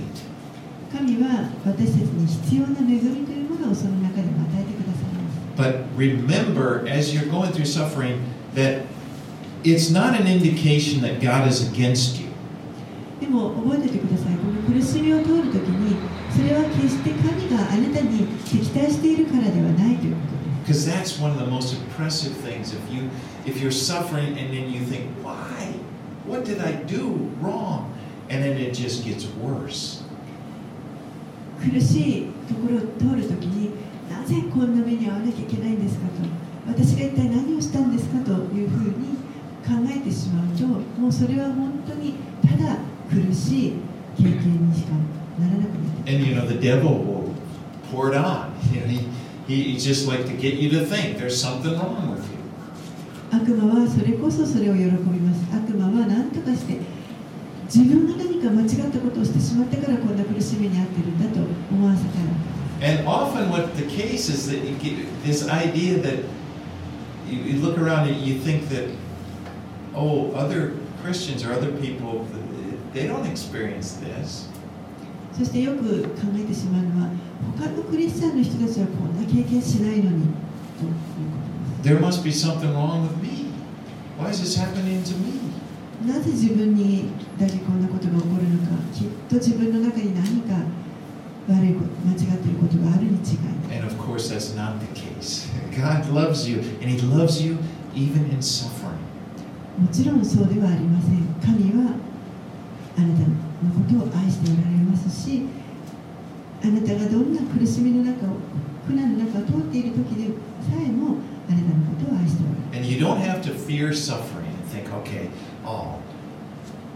[0.91, 8.19] 神は私たちに必要な恵みというものをその中でも与えてくださいます But remember, as you're going through suffering,
[8.55, 8.83] that
[9.63, 12.27] it's not an indication that God is against you.
[13.21, 14.34] でも覚えておいてくださいこの
[14.66, 15.96] 苦しみを通るときに
[16.30, 20.20] それは決して神があなたに敵対しているからではないというこ
[20.66, 22.74] とです Because that's one of the most oppressive things.
[22.74, 23.08] If you
[23.44, 25.78] if you're suffering and then you think, why?
[26.26, 27.94] What did I do wrong?
[28.28, 30.02] And then it just gets worse.
[31.60, 33.70] 苦しいところを通るときに
[34.10, 36.12] なぜこんな目に遭わなきゃいけないんですかと
[36.66, 39.16] 私が一体何をしたんですかというふうに
[39.64, 40.66] 考えてしまうと
[41.00, 42.76] もうそれは本当にただ
[43.08, 43.72] 苦しい
[44.16, 44.92] 経験にしか
[45.38, 47.34] ならなくなって And you know, the devil will
[47.90, 48.52] pour it on.
[48.72, 49.08] You know, he,
[49.46, 52.36] he, just like to get you to think there's something wrong with you.
[53.32, 56.78] 悪魔はそれこそそれを喜びます悪魔は何とかして
[57.64, 62.30] 自分が何か間違ったことをしてしまったからこんな苦しみに遭ってるんだと思わせたいわ
[62.78, 66.22] けです And often what the case is that you get this idea that
[67.28, 68.90] you, you look around and you think that,
[69.94, 72.26] oh, other Christians or other people,
[72.96, 74.48] they don't experience this.
[75.36, 77.10] そしてよく考えてしまうのは
[77.60, 80.24] 他のクリスチャンの人たちはこんな経験しないのに
[81.82, 83.52] There must be something wrong with me.
[84.18, 85.36] Why is this happening to me?
[86.06, 90.64] なぜ自分にだけこんなことが起こるのかきっと自分の中に何か
[91.48, 95.48] 悪いこと間違っていることがあるに違いない And of course, that's not the case.
[95.76, 97.58] God loves you, and He loves you
[97.94, 98.96] even in suffering.
[99.78, 101.94] もちろんそうではありません神は
[102.98, 103.26] あなたの
[103.74, 105.42] ことを愛しておられますし
[106.62, 108.36] あなたがどんな苦しみの中を
[108.86, 111.16] 苦難の中を通っている時でさえも
[111.48, 115.28] あなたのことを愛しておる And you don't have to fear suffering and think, okay,
[115.64, 115.98] oh,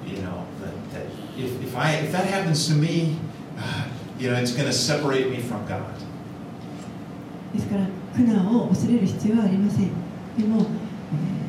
[0.07, 1.07] you know, that, that
[1.39, 3.17] if, if, I, if that happens to me,
[3.57, 3.87] uh,
[4.19, 5.81] you know, it's going to separate me from God.
[7.55, 9.89] ですから苦難を恐れる必要はありません
[10.37, 11.41] でも、えー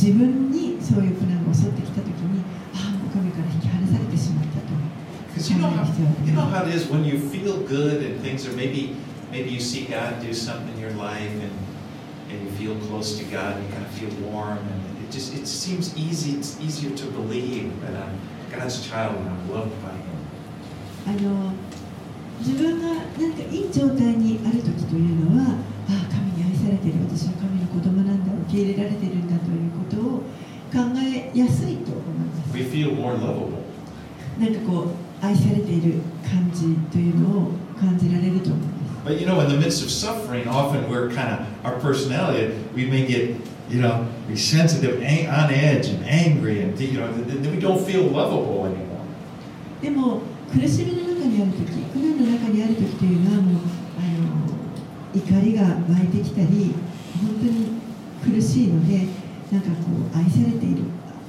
[0.00, 2.42] 自分にそういう苦難が襲ってきたときに
[3.12, 4.70] 神から引き離されてしまったと
[5.34, 5.84] Because you know how
[6.26, 8.96] you know how it is when you feel good and things are maybe
[9.30, 11.52] maybe you see God do something in your life and
[12.30, 15.34] and you feel close to God and you kind of feel warm and it just
[15.34, 18.18] it seems easy it's easier to believe that I'm
[18.50, 20.18] God's child and I'm loved by Him.
[21.06, 21.52] あの
[22.40, 25.56] 自分がなんかいい状態にある時というのは
[25.88, 29.89] ああ神に愛されている私は神の子供なんだ受け入れられているんだということ
[31.28, 33.60] を考えやすいと思います We feel more lovable.
[34.38, 34.86] なんかこ
[35.22, 42.52] う愛されている感じというのを感じられると思います But you know, in the midst of suffering, often we're kind of our personality.
[42.76, 43.34] We may get,
[43.70, 47.58] you know, be sensitive, ang- on edge, and angry, and you know, th- th- we
[47.58, 49.00] don't feel lovable anymore.
[49.80, 50.20] でも
[50.52, 53.62] 苦しみの中にある時苦難の中にある時というのはもう
[53.96, 56.74] あの怒りが湧いてきたり
[57.22, 59.06] 本当に苦しいので
[59.50, 59.74] なんかこ
[60.12, 60.82] う愛されている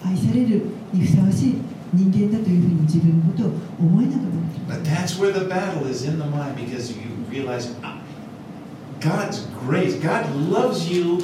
[0.05, 1.55] 愛されるにふさわしい
[1.93, 8.01] 人間だというふうに自分のことを思えなくなる But that's where the battle is in the mind because you realize ah,
[9.01, 9.95] God's grace.
[9.95, 11.19] God loves you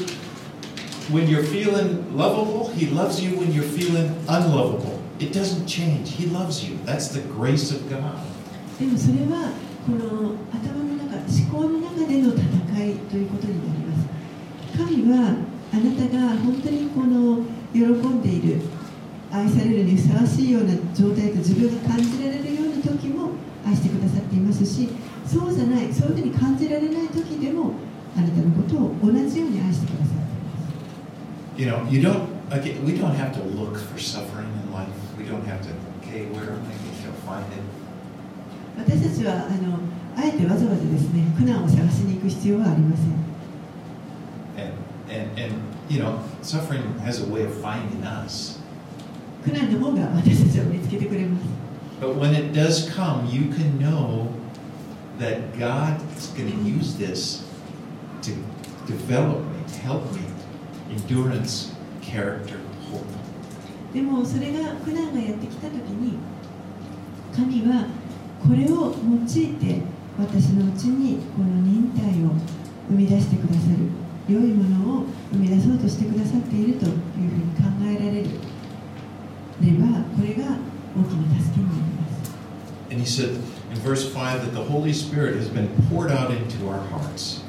[1.10, 2.70] when you're feeling lovable.
[2.72, 5.00] He loves you when you're feeling unlovable.
[5.20, 6.12] It doesn't change.
[6.12, 6.78] He loves you.
[6.84, 8.20] That's the grace of God.
[8.80, 9.52] でもそれは
[9.88, 15.36] この頭の中思考の中での戦いということになります神は
[15.74, 17.40] あなたが本当にこの
[17.74, 18.62] 喜んでいる
[19.32, 23.32] 愛されるにふさわしいような状態と自分が感じられるような時も
[23.66, 24.90] 愛してくださっていますし
[25.26, 27.74] そうじゃないそういうふうに感じられない時でも
[28.16, 32.38] あなたのことを同じように愛してくださっています You know, you don't.
[32.50, 34.88] Again, we don't have to look for suffering in life.
[35.18, 35.70] We don't have to.
[36.00, 37.60] Okay, where am I going to find it?
[38.78, 39.80] 私たちはあの
[40.16, 43.08] あえてわざわざですね苦難を探しに行く必要はありません
[44.56, 44.74] And
[45.10, 48.60] and and you know, suffering has a way of finding us.
[49.44, 51.46] 苦難の方が私たちを見つけてくれます
[52.02, 54.28] But when it does come, you can know
[55.20, 57.44] that God is going to use this
[58.22, 58.32] to
[58.86, 60.22] develop me, to help me.
[60.92, 62.60] Endurance, character,
[62.92, 63.04] hope.
[63.94, 66.18] でもそれが苦難がやってきた時に
[67.36, 67.88] 神は
[68.42, 69.82] これを用いて
[70.20, 72.32] 私のうちにこの忍耐を
[72.90, 78.30] 生み出してくださる良いものを生み出そうとしてくださっているというふうに考えられる
[79.62, 80.58] ればこれが
[80.96, 82.32] 大きな助けになります
[82.90, 83.36] And he said
[83.72, 87.44] in verse 5 that the Holy Spirit has been poured out into our hearts.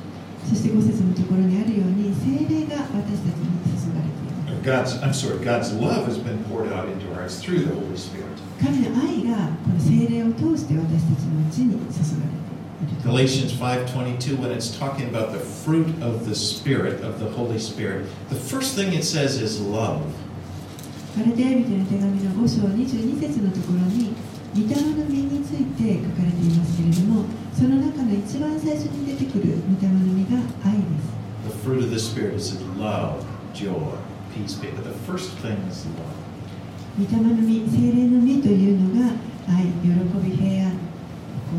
[0.48, 7.74] そして5節のところにあるように聖霊が私たちに注がれています God's, I'm sorry, God's love has been poured out into our hearts through the
[7.74, 8.26] Holy Spirit.
[8.60, 12.57] 神の愛がこの聖霊を通して私たちのうちに注がれていると
[13.02, 18.06] Galatians 5:22 when it's talking about the fruit of the spirit of the Holy Spirit
[18.30, 20.00] the first thing it says is love
[21.16, 24.14] ガラテヤ人への手紙の5章22節のところに
[24.54, 31.18] 御霊の実について書かれていますけれどもその中の一番最初に出てくる御霊の実が愛です
[31.50, 33.74] the fruit of the spirit is love joy
[34.32, 36.14] peace but the first thing is love
[36.96, 39.10] 御霊の実聖霊の実というのが
[39.48, 39.90] 愛喜
[40.22, 40.88] び平安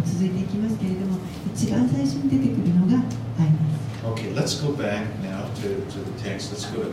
[0.06, 1.18] 続いていきますけれども
[1.54, 3.04] 一番最初に出てくるのが
[3.40, 6.54] 愛です Okay, let's go back now to, to the text.
[6.54, 6.90] Let's go to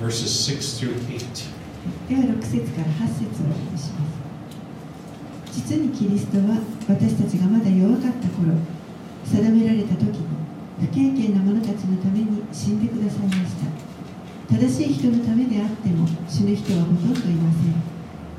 [0.00, 1.56] verses 6 through 8.
[2.08, 4.16] では6節から8節をお読みします
[5.52, 8.56] 実にキリストは私たちがまだ弱かった頃
[9.24, 10.26] 定められた時に
[10.80, 17.74] 不経験な者たちのために死んでくださいました正しい人のためであっても死ぬ人はほとんどいません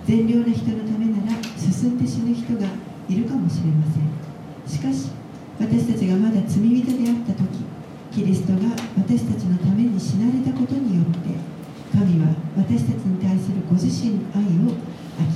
[0.05, 2.67] 善良な人のためなら進んで死ぬ人が
[3.09, 4.07] いるかもしれません
[4.67, 5.11] しかし
[5.59, 7.65] 私たちがまだ罪人であった時
[8.11, 11.37] キリストが私たちのために死なれたことによって
[11.93, 14.73] 神は私たちに対するご自身の愛を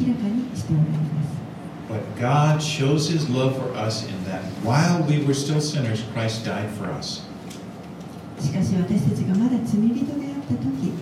[0.01, 1.41] 明らかにしておられます
[1.89, 6.45] But God shows his love for us in that while we were still sinners, Christ
[6.45, 7.28] died for us.
[8.39, 10.93] しかし私たちがまだ罪人であった時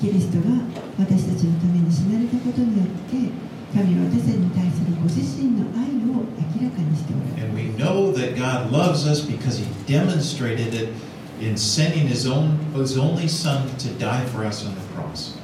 [0.00, 0.56] キリストが
[0.98, 3.30] 私たちのために死なれたことによって
[3.74, 10.88] 神は私たちに対するご自身の愛を明らかにしておられます And we know that God loves us because he demonstrated it
[11.40, 15.38] in sending his own his only son to die for us on the cross.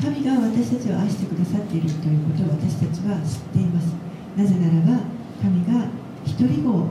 [0.00, 3.94] 神が私たちを愛してくださっているということを私たちは知っています
[4.36, 5.04] なぜならば
[5.40, 5.86] 神が
[6.24, 6.88] 一人子を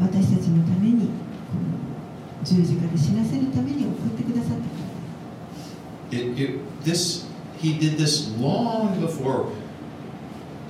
[0.00, 1.10] 私たちのために
[2.44, 4.86] 十字架で死なせるために送ってくださったから
[6.12, 7.26] It, it, this,
[7.58, 9.48] he did this long before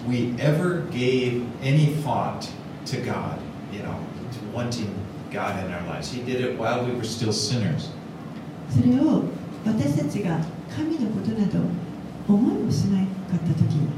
[0.08, 2.50] we ever gave any thought
[2.88, 3.40] to God,
[3.72, 3.96] you know,
[4.32, 4.94] to wanting
[5.32, 6.12] God in our lives.
[6.12, 7.90] He did it while we were still sinners.
[8.70, 9.24] それを
[9.66, 10.40] 私たちが
[10.74, 11.60] 神のことなど
[12.28, 13.90] 思いもしなかった時に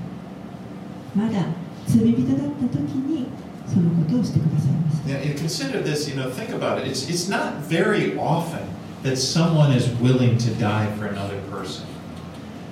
[1.15, 1.45] まだ
[1.87, 3.27] 罪人だった時に
[3.67, 6.87] そのことをしてくださいました Now, and consider this, you know, think about it.
[6.87, 8.61] It's, it's not very often
[9.03, 11.85] that someone is willing to die for another person.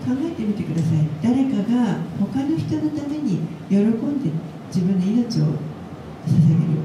[0.06, 4.30] 考えてみてください誰かが他の人のために喜んで
[4.68, 6.78] 自分の命を捧げる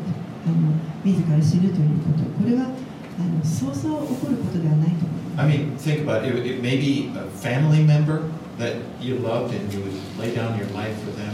[0.45, 0.74] あの
[1.05, 6.36] 自ら死ぬということこれはあのそうそう起こることではないと思います I mean, think about it.
[6.45, 10.67] It, may be a family member that you loved and you would lay down your
[10.74, 11.32] life for them.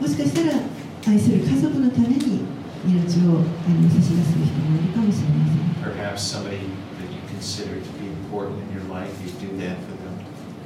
[0.00, 0.62] もしかしたら
[1.08, 2.44] 愛する家族のために
[2.86, 6.58] 命をあの差し出す人もいるかもしれません Perhaps somebody
[7.00, 9.97] that you consider to be important in your life, you do that for them.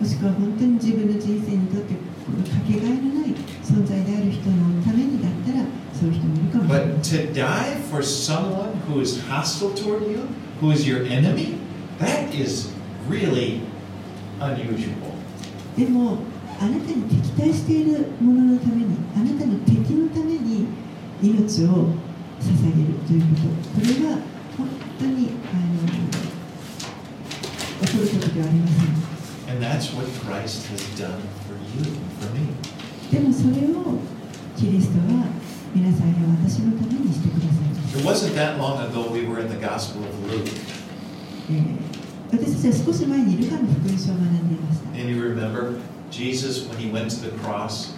[0.03, 5.63] もしくは本当に自分の人生にとってこのかけがえのない存在である人のためにだったら
[5.95, 10.27] そういう人もいるかもしれま But せん to die for someone who is hostile toward you,
[10.61, 11.55] who is your enemy,
[12.01, 12.75] that is
[13.09, 13.61] really
[14.41, 14.91] unusual.
[15.79, 16.19] でも
[16.59, 20.67] あなたに敵対しているもののためにあなたの敵のために
[21.23, 21.95] 命を
[22.43, 23.79] 捧げるということ。
[23.79, 24.19] これは
[24.59, 24.67] 本
[24.99, 25.87] 当にあの
[27.87, 29.12] 起こることではありません
[29.52, 32.48] And that's what Christ has done for you and for me.
[33.12, 33.98] でもそれを
[34.58, 35.26] キリストは
[35.74, 40.50] 皆さんや私のためにしてくださいました It wasn't that long ago we were in the Gospel of Luke.
[41.50, 41.98] えー
[42.30, 45.80] 私たちは少し前にルカの福音書を学んでいました And you remember
[46.12, 47.94] Jesus, when he went to the cross,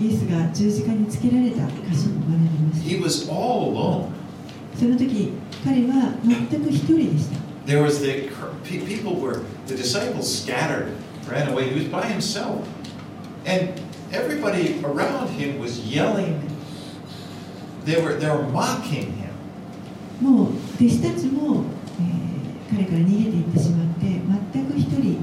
[0.00, 4.08] イエスが十字架につけられた箇所を学びまし he was all alone.
[4.72, 7.36] たその時彼は全く一人でした
[7.66, 8.28] There was the
[8.64, 10.96] pe- people were the disciples scattered,
[11.28, 11.68] ran away.
[11.68, 12.66] He was by himself,
[13.46, 13.80] and
[14.12, 16.40] everybody around him was yelling.
[17.84, 19.30] They were they were mocking him.
[20.20, 20.46] もう
[20.78, 21.64] 弟子たちも、
[22.00, 22.24] えー
[22.70, 24.06] 彼から逃げていってしまって
[24.52, 25.18] 全く一人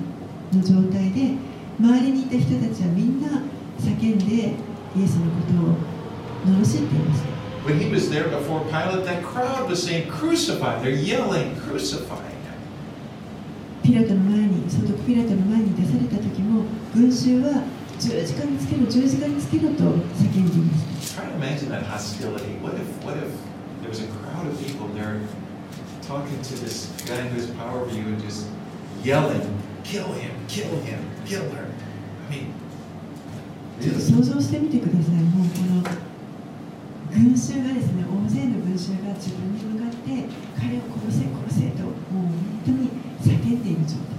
[0.53, 1.35] の状態で
[1.79, 3.41] 周りにいた人たちはみんな
[3.79, 4.33] 叫んで
[4.95, 7.31] イエスのことを罵っていました
[7.65, 12.15] When he was there before Pilate, that crowd was saying, "Crucify!" They're yelling, "Crucify!"
[13.86, 17.62] ピラトの前に総督ピラトの前に出された時も群衆は
[18.02, 21.22] 十字架につけろ十字架につけろと叫んでいました。
[34.02, 35.22] 想像してみてください。
[35.30, 35.86] もうこの
[37.14, 40.26] 群衆がですね大勢の群衆が自分に向かって
[40.58, 42.34] 彼を殺せ殺せともう本
[42.66, 44.16] 当に叫んでいる状態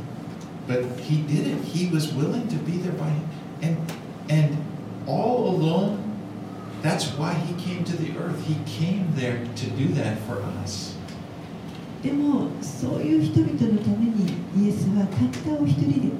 [0.67, 1.63] But he did it.
[1.63, 3.23] He was willing to be there by him.
[3.61, 3.77] And
[4.29, 4.57] and
[5.07, 5.97] all alone,
[6.81, 8.43] that's why he came to the earth.
[8.43, 10.97] He came there to do that for us.
[12.03, 16.11] でもそういう人々のためにイエスはたったお一人で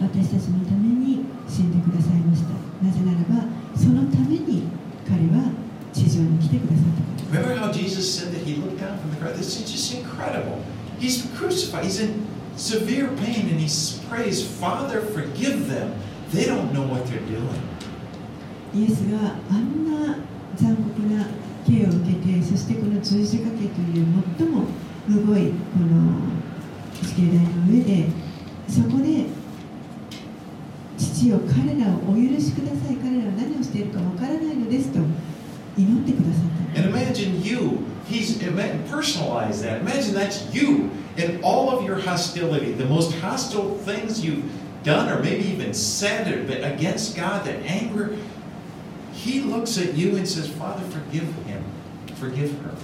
[0.00, 2.48] 私たちのために死んでくださいました
[2.82, 4.64] なぜならばそのために
[5.06, 5.52] 彼は
[5.92, 9.36] 地上に来てくださったから Remember how Jesus said that he looked down from the cross?
[9.36, 10.62] This is just incredible.
[10.98, 11.84] He's crucified.
[11.84, 12.26] He's in
[12.56, 13.68] severe pain and he
[14.08, 16.00] prays, Father, forgive them.
[16.30, 17.60] They don't know what they're doing.
[18.74, 20.16] イエスがあんな
[20.56, 21.26] 残酷な
[21.64, 24.06] 刑を受けてそしてこの十字架刑という
[24.38, 24.64] 最も
[25.06, 26.18] むごいこの
[27.00, 28.08] 死刑台の上で
[28.68, 29.26] そこで
[30.98, 34.98] 父よ彼らをお許しください彼らは何をしているかわからないのですと
[35.77, 37.79] 祈ってくださった And imagine you.
[38.07, 39.81] He's ima- personalize that.
[39.81, 44.43] Imagine that's you and all of your hostility, the most hostile things you've
[44.83, 48.15] done or maybe even said or been against God, the anger.
[49.13, 51.63] He looks at you and says, Father, forgive him.
[52.15, 52.75] Forgive her.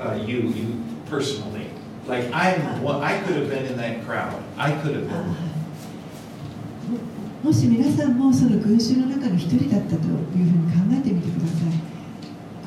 [0.00, 1.68] Uh, you, you personally.
[2.06, 4.42] Like I'm, well, I could have been in that crowd.
[4.56, 5.36] I could have あ been.
[7.47, 11.79] ももし皆さんもその群衆の中の一人だったというふうに考えてみてください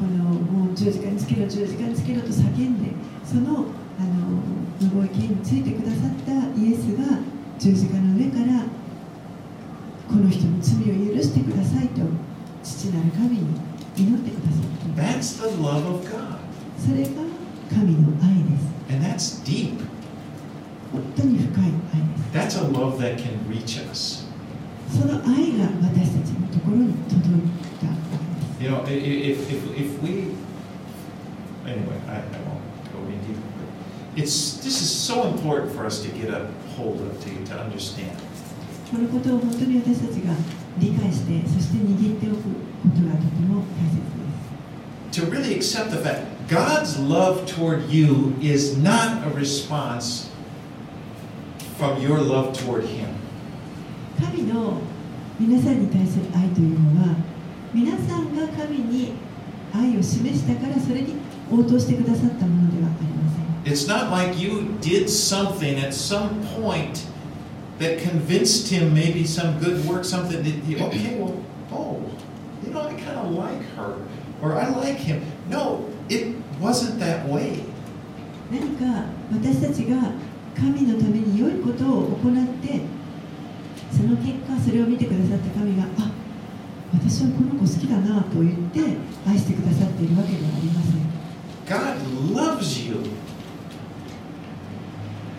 [0.01, 2.89] このもう十字架につけろ十字架につけろと叫んで
[3.23, 3.67] その
[4.01, 4.41] あの
[4.81, 7.21] 無謀刑についてくださったイエスが
[7.59, 8.65] 十字架の上から
[10.09, 12.01] この人の罪を許してくださいと
[12.65, 13.61] 父なる神に
[13.99, 16.39] 祈ってくださった That's the love of God.
[16.81, 17.29] それが
[17.69, 19.77] 神の愛です And that's deep.
[20.91, 24.30] 本当に深い愛です That's a love that can reach us.
[24.92, 27.32] その愛が私たちのところに届い
[27.82, 30.32] たわけです You know, i- i- if, if, if we
[31.66, 32.64] anyway, I, I won't
[32.94, 33.42] go any deeper.
[34.16, 37.60] But it's this is so important for us to get a hold of, to, to
[37.60, 38.16] understand.
[38.92, 40.34] このことを本当に私たちが
[40.80, 42.44] 理解してそして握っておくこ
[42.96, 43.96] とがとても大切
[45.12, 45.20] です。
[45.22, 50.30] To really accept the fact God's love toward you is not a response
[51.78, 53.10] from your love toward Him.
[54.21, 54.81] 神の
[55.39, 57.17] 皆さんに対する愛というのは
[57.73, 59.13] 皆さんが神に
[59.73, 61.15] 愛を示したからそれに
[61.51, 67.07] 応答してくださったものではありません It's not like you did something at some point
[67.79, 71.35] that convinced him maybe some good work, something that he, okay, well,
[71.73, 72.01] oh,
[72.65, 73.97] you know, I kind of like her,
[74.43, 75.23] or I like him.
[75.49, 77.65] No, it wasn't that way.
[78.51, 80.11] 何か私たちが
[80.57, 82.81] 神のために良いことを行って
[83.91, 86.11] その結果それを見てくださった神があ
[86.95, 88.81] 私はこの子好きだなと言って
[89.27, 91.01] 愛してくださっているわけではありません
[91.67, 92.97] God loves you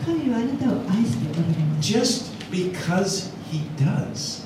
[0.06, 4.45] 神はあなたを愛しておられます just because he does.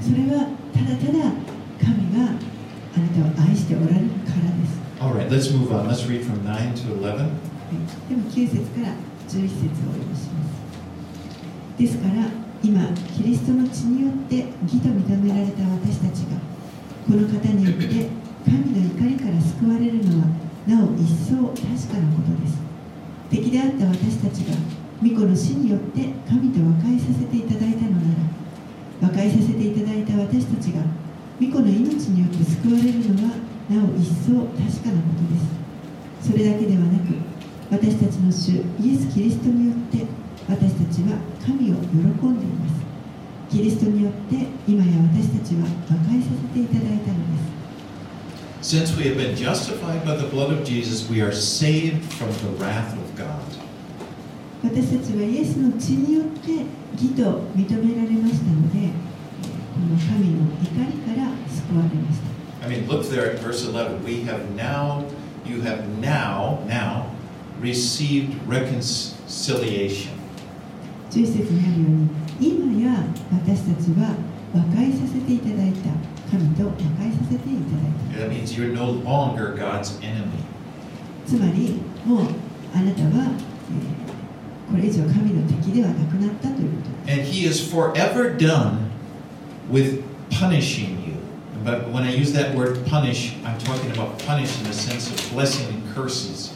[0.00, 1.32] それはただただ
[1.80, 5.88] 神があなたを愛しておられるからです All right, let's move on.
[5.88, 7.18] Let's read from 9 to 11.
[7.18, 7.50] はい
[8.08, 8.94] でも9節から
[9.28, 12.26] 11節をお読みしますですから
[12.64, 12.82] 今
[13.50, 16.38] ストの血によって義と認められた私たちが
[17.02, 18.06] この方によって
[18.46, 20.30] 神の怒りから救われるのは
[20.70, 22.62] なお一層確かなことです。
[23.26, 24.54] 敵であった私たちが
[25.02, 28.14] 御子の死によって神と和解させていただいたのな
[29.02, 30.86] ら和解させていただいた私たちが
[31.42, 33.34] 御子の命によって救われるのは
[33.66, 36.30] なお一層確かなことです。
[36.30, 37.18] それだけではなく
[37.66, 40.06] 私たちの主イエス・キリストによって
[40.46, 42.89] 私たちは神を喜んでいます。
[43.49, 52.49] キリストによって今や私たちは和解させていただいたのです Since we have been justified by the blood of Jesus, we are saved from the
[52.57, 53.39] wrath of God.
[54.63, 64.03] 私たちはイエスの血によって義と認められましたのでこの神の怒りから救われました I mean, look there at verse 11.
[64.03, 65.05] We have now,
[65.45, 67.11] you have now, now
[67.61, 70.09] received reconciliation.
[71.11, 72.09] 11節にあるように
[72.40, 74.14] 今や私たちは
[74.54, 75.90] 和解させていただいた
[76.30, 80.42] 神と和解させていただいた That means you're no longer God's enemy.
[81.26, 82.26] つまりもう
[82.74, 83.30] あなたは、
[83.70, 84.10] えー
[84.70, 88.88] これ以上神の敵ではなくなったということ And He is forever done
[89.68, 91.14] with punishing you.
[91.64, 95.34] But when I use that word punish, I'm talking about punish in the sense of
[95.34, 96.52] blessing and curses.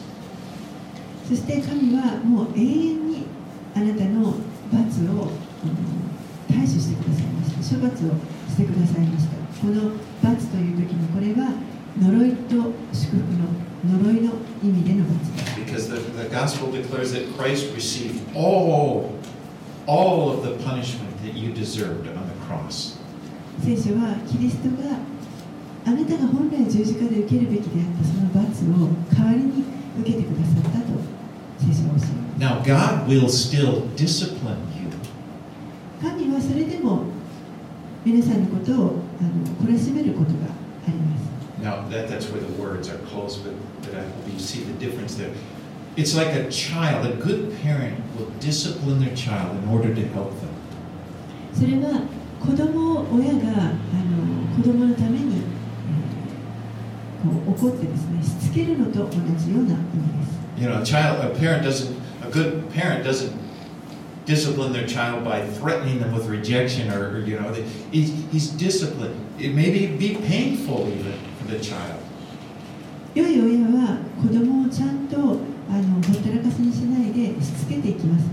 [1.27, 3.25] そして神はもう永遠に
[3.75, 4.35] あなたの
[4.71, 6.05] 罰をうんあの
[6.47, 7.75] 対処してくださいました。
[7.75, 8.09] 処罰を
[8.49, 9.35] してくださいました。
[9.61, 9.91] この
[10.21, 11.53] 罰という時のこれは
[11.97, 12.55] 呪いと
[12.93, 13.49] 祝福の
[13.85, 15.31] 呪いの意味での罰。
[15.65, 16.27] です the, the
[18.35, 19.11] all,
[19.87, 20.41] all
[23.63, 24.97] 聖書はキリストが
[25.85, 29.63] あなたが本来十字架で受けるべきであったその罰を代わりに
[30.01, 30.85] 受けてくださったと
[31.59, 32.05] 聖書は教えます。
[32.37, 34.57] Now God will still discipline
[36.11, 37.03] 神はそれでも
[38.05, 38.75] 皆さんのことを
[39.19, 40.45] あの懲らしめることが
[40.87, 41.25] あります
[41.61, 44.73] Now, that, that's where the words are close, but, but I hope you see the
[44.73, 45.31] difference there.
[45.97, 50.31] It's like a child, a good parent will discipline their child in order to help
[50.41, 50.49] them.
[51.53, 52.01] それは
[52.39, 55.55] 子供を親があの子供のために、えー
[57.25, 63.31] こう怒ってですねしつけるのと同じような意味です You know, a child, a parent doesn't, a good parent doesn't
[64.25, 68.49] discipline their child by threatening them with rejection or, or, you know, they- he's, he's
[68.49, 69.15] disciplined.
[69.39, 71.99] It may be, be painful even for the child.
[73.15, 78.25] 良い親は子供をちゃんとあのほったらかしにしないでしつけていきます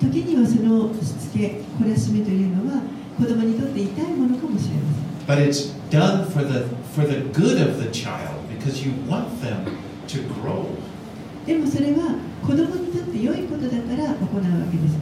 [0.00, 2.82] 時にはそのしつけ懲らしめというのは
[3.18, 4.94] 子供にとって痛いものかもしれま
[5.26, 9.66] せん But it's done for the, for the good of the child because you want them
[10.06, 10.66] to grow.
[11.44, 14.96] でもそれは子供にとって良いことだから行うわけです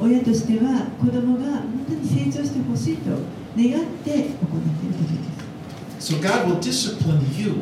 [0.00, 3.22] 親としては子供が本当に成長してほしいと願っ
[3.52, 5.20] て行っていることで
[5.98, 7.54] す So God will discipline you.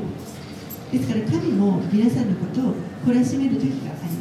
[0.92, 2.74] ですから神も皆さんのことを
[3.04, 4.18] 懲らしめる時があります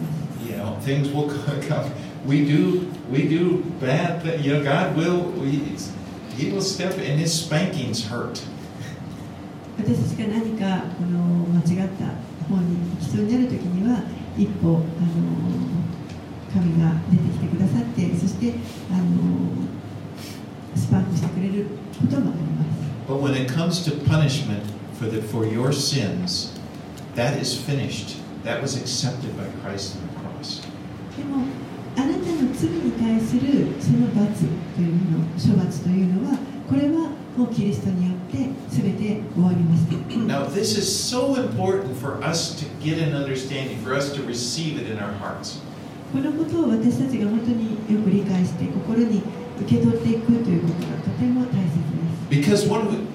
[0.49, 1.30] You know, things will
[1.68, 1.91] come.
[2.26, 4.45] We do, we do bad things.
[4.45, 5.61] You know, God will, we,
[6.36, 7.20] He will step in.
[7.20, 8.41] His spankings hurt.
[9.78, 11.20] 私たちが何かこの
[11.53, 12.05] 間違った
[12.51, 14.01] 方に行きそうになる時には
[14.36, 14.82] 一歩あの
[16.53, 18.53] 神が出てきてくださってそして
[18.91, 19.05] あの
[20.75, 21.65] スパンクしてくれる
[21.99, 22.77] こともあります
[23.07, 24.63] But when it comes to punishment
[24.99, 26.51] for, the, for your sins,
[27.15, 28.17] that is finished.
[28.47, 30.61] that was accepted by Christ on the cross.
[31.17, 31.43] でも
[31.97, 36.37] あなたの罪に対するその罰というもの処罰というのは
[36.69, 38.37] これはもうキリストによって
[38.69, 44.79] 全て終わりました Now, this is so important for us to get an understanding, for us to receive
[44.79, 45.59] it in our hearts.
[46.12, 49.22] このことを私たちが本当によく理解して心に
[49.60, 51.64] 受け取っていくということがとても大
[52.30, 53.08] 切です Because when we,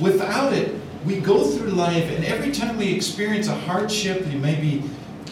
[0.00, 0.74] without it,
[1.06, 4.82] we go through life, and every time we experience a hardship, you maybe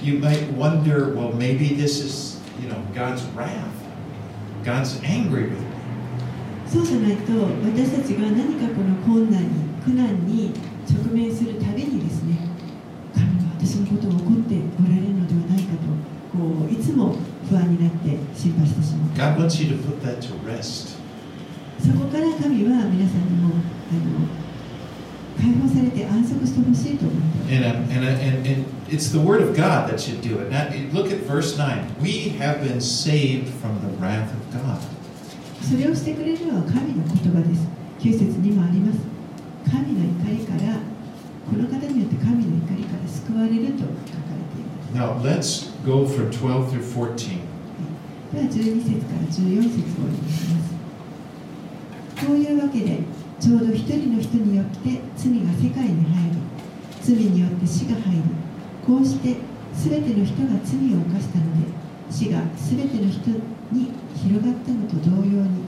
[0.02, 3.74] you might wonder, well, maybe this is you know God's wrath.
[4.64, 5.66] God's angry with me.
[6.66, 7.32] そうじゃないと
[7.68, 9.48] 私たちが何かこの困難に
[9.84, 10.54] 苦難に
[10.88, 12.38] 直面するたびにですね
[13.12, 14.54] 神は私のことを怒って
[16.42, 17.14] こういつも
[17.48, 20.98] 不安になって心配してしまう God wants you to put that to rest.
[21.78, 23.54] そこから神は皆さんにも
[23.90, 24.26] あの
[25.38, 30.50] 解放されて安息してほしいと思っています And, um, and, and, and it's the Word of God that should do it.
[30.50, 31.96] Now, look at verse 9.
[32.00, 34.78] We have been saved from the wrath of God.
[35.62, 37.62] それをしてくれるのは神の言葉です
[38.00, 38.98] 9節にもあります
[39.70, 40.80] 神の怒りから
[41.48, 43.84] この方によって神の怒りから救われると
[44.92, 47.40] Now, let's go from 12 through 14.
[48.28, 49.88] では12節から14節。
[49.96, 53.00] をお願いしますこういうわけで
[53.40, 56.36] ちょうど一人の人によって罪が世界に入り
[57.00, 58.22] 罪によって死が入り
[58.84, 59.36] こうして
[59.72, 61.72] 全ての人が罪を犯したので
[62.12, 63.32] 死が全ての人
[63.72, 65.64] に広がったのと同様に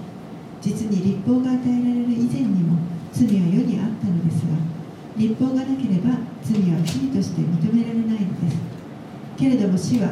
[0.61, 2.77] 実に立法が与えられる以前にも
[3.11, 4.53] 罪は世にあったのですが
[5.17, 6.13] 立法がなければ
[6.45, 8.84] 罪は罪として認められないのです。
[9.37, 10.11] けれども死は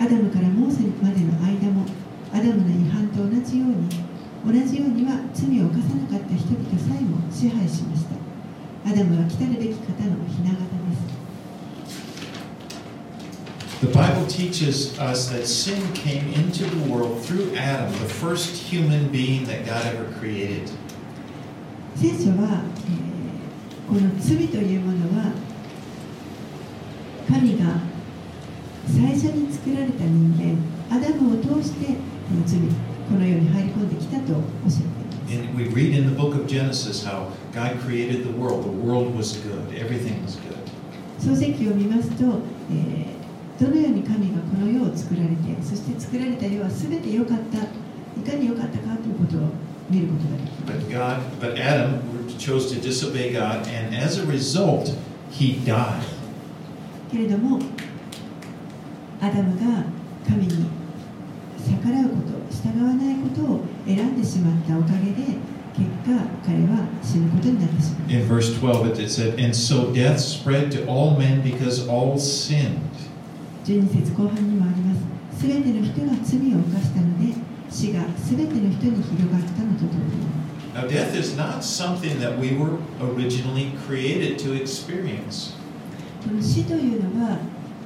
[0.00, 1.84] アダムからモーセまでの間も
[2.32, 3.88] アダムの違反と同じように
[4.44, 11.14] 同じようには罪を犯さなかった人々さえも支配しましたアダムは来たるべき方の雛形です
[13.80, 19.08] The Bible teaches us that sin came into the world through Adam, the first human
[19.10, 20.70] being that God ever created.
[21.96, 23.04] 聖書は、えー
[23.86, 25.30] この罪というものは
[27.28, 27.76] 神が
[28.86, 31.94] 最初に作られた人間アダムを通してこ
[32.34, 32.58] の罪
[33.08, 38.64] この世に入り込んできたとおっしゃっています And we read in the book of Genesis how God created the world.
[38.64, 40.54] The world was good, everything was good.
[41.18, 42.24] 創世記を見ますと、
[42.70, 43.14] えー
[43.58, 49.48] どのように神がこの世を作られてそして作られた世は全て良かったいかに良かったかということを
[49.88, 52.00] 見ることができます But God, but Adam
[52.36, 54.92] chose to disobey God, and as a result,
[55.30, 56.02] he died.
[57.12, 57.60] けれども
[59.24, 59.84] アダムが
[60.28, 60.68] 神に
[61.56, 65.40] 逆らうこと従わないことを選んでしまったおかげで
[65.72, 66.12] 結果
[66.44, 69.90] 彼は死ぬことになってしまった verse 12, it said,、so、
[73.64, 75.00] 12節後半にもあります。
[75.40, 77.32] すべての人が罪を犯したので
[77.70, 80.20] 死がすべての人に広がったのと同時
[80.74, 85.54] Now, death is not something that we were originally created to experience.
[86.42, 87.38] 死というのは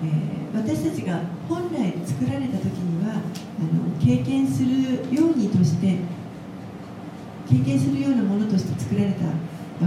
[0.02, 3.20] えー私たちが本来作られた時にはあの
[4.04, 5.96] 経験するようにとして
[7.48, 9.32] 経験するようなものとして作られたわ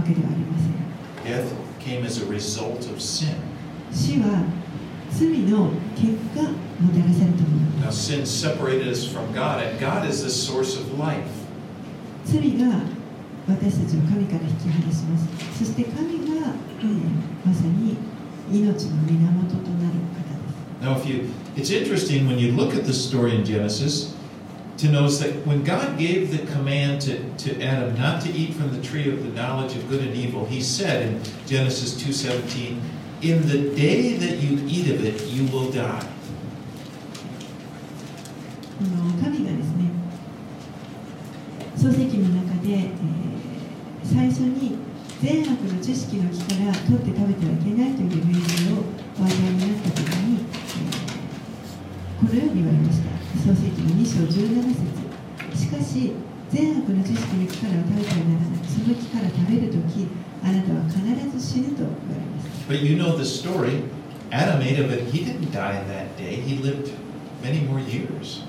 [0.06, 0.72] けではありません
[1.24, 3.34] Death came as a result of sin.
[3.92, 4.44] 死は
[5.10, 6.42] 罪の結果
[6.80, 11.22] もたらされたもの Now, sin separated us from God, and God is the source of life.
[12.24, 12.80] 罪が
[13.48, 17.00] 私たちを神から引き離しますそして神が、えー
[17.44, 17.96] まさに
[18.51, 20.39] 命の源となる方で
[20.79, 24.13] す Now, if you, it's interesting when you look at the story in Genesis
[24.77, 28.71] to notice that when God gave the command to, to Adam not to eat from
[28.71, 32.79] the tree of the knowledge of good and evil, He said in Genesis 2:17,
[33.23, 36.05] "In the day that you eat of it, you will die."
[38.77, 39.89] この神がですね
[41.75, 42.87] 創世記の中で、えー
[44.03, 44.77] 最初に
[45.22, 48.82] 善悪の知識の木から取って食べてはいけないという命令を
[49.20, 51.12] お与えになった時に、えー
[52.22, 53.10] このように言われました
[53.42, 56.12] 創世記の2章17節しかし
[56.50, 60.06] 善悪の知識の木からは食べてはならないその木から食べる時
[60.44, 63.82] あなたは必ず死ぬと言われました But you know the story.
[64.30, 65.10] Adam ate of it.
[65.10, 66.36] He didn't die that day.
[66.36, 66.92] He lived
[67.42, 68.46] many more years.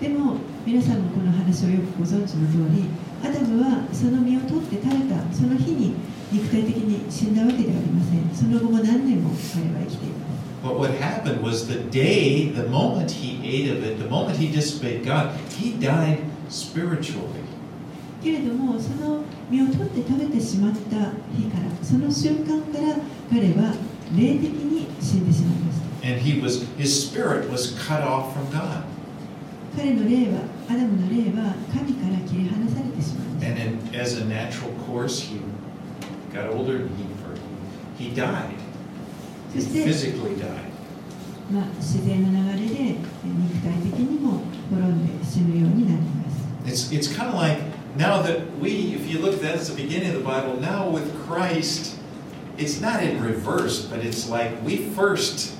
[0.00, 0.34] でも
[0.66, 2.90] 皆さんもこの話をよくご存知の通り
[3.22, 5.94] アダムはその実を取って食べたその日に
[6.32, 14.46] 肉体的に死んだわけではありませんその後も何年も彼は生きています But what happened was the day, the moment he ate of it, the moment he
[14.46, 17.42] disobeyed God, he died spiritually.
[18.22, 20.78] けれどもその実を取って食べてしまった
[21.36, 22.94] 日からその瞬間から
[23.28, 23.74] 彼は
[24.16, 28.84] 霊的に死んでしまいました And he was his spirit was cut off from God.
[29.76, 35.40] 彼の霊はアダムの霊は神から切り離されてしまいました And in, as a natural course, he
[36.33, 37.35] got older and he, or
[37.97, 38.55] he, he died.
[39.53, 40.67] He そして physically died.
[41.51, 47.61] まあ、自然の流れでえ肉体的にも滅んで死ぬようになります It's, it's kind of like
[47.95, 51.95] now that we, if you look, that's the beginning of the Bible, now with Christ,
[52.57, 55.55] it's not in reverse, but it's like we first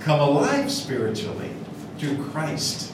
[0.00, 1.50] come alive spiritually
[1.98, 2.92] through Christ.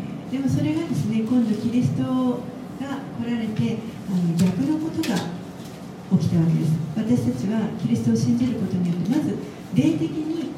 [0.00, 2.38] えーでもそれがですね今度キリストが
[3.17, 3.77] 来られて
[4.09, 5.15] あの逆のことが
[6.17, 9.35] 起きたわけです私たちはキリストを信じることによってまず
[9.73, 10.51] 霊的に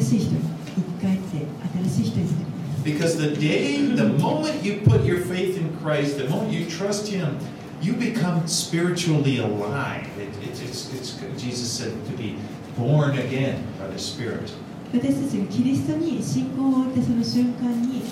[0.00, 0.40] しい人に
[0.74, 1.46] 生き返って
[1.84, 7.06] 新しい人になります Because the day, the moment you put your faith in Christ, the moment you trust
[7.06, 7.38] Him,
[7.80, 10.04] you become spiritually alive.
[10.18, 12.36] It, it, it's, it's, Jesus said to be
[12.76, 14.50] born again by the Spirit.
[14.92, 18.02] 私たちがキリストに信仰を置いたその瞬間に、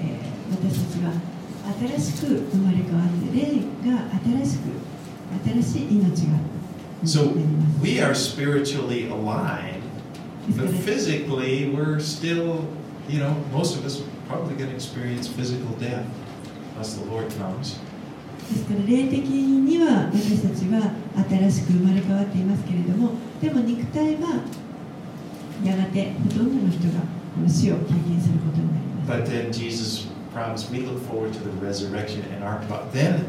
[0.00, 1.12] えー私たちは
[1.78, 4.08] 新しく生まれ変わって霊が
[4.42, 4.70] 新しく
[5.62, 6.38] 新しい命が
[7.04, 7.32] So
[7.80, 9.80] we are spiritually alive,
[10.50, 12.66] but ら physically we're still,
[13.08, 16.04] you know, most of us are probably going to experience physical death
[16.74, 17.78] unless the Lord comes.
[18.50, 20.92] ですから霊的には私たちは
[21.28, 24.42] 新しく生まれ変わっていますけれどもでも肉体は
[25.64, 27.00] やがてほとんどの人が
[27.34, 29.99] この死を経験することになります But then Jesus
[30.32, 33.24] promised we look forward to the resurrection and our bo- then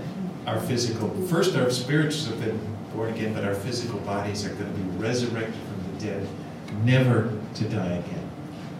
[0.47, 2.57] our physical first our spirits have been
[2.95, 6.27] born again, but our physical bodies are going to be resurrected from the dead,
[6.85, 8.21] never to die again.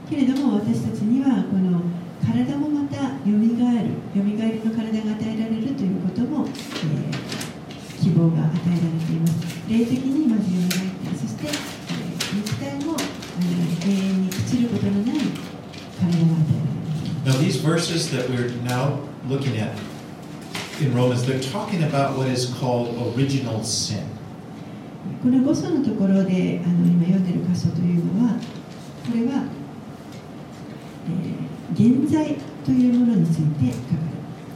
[0.10, 1.80] けれども私たちにはこの
[2.26, 7.42] 体もまたよみがえるよみがえりの体が与えられるということも、えー
[8.02, 15.21] 希望が与えられています霊的にまずよみがえってそして、えー肉体も、えー永遠に朽ちることのない
[17.31, 19.77] Now, these verses that we're now looking at
[20.81, 24.05] in Romans, they're talking about what is called original sin.
[25.23, 29.45] この5章のところであの今読んでいる箇所というのはこれは、
[31.09, 33.97] えー現在というものについて書か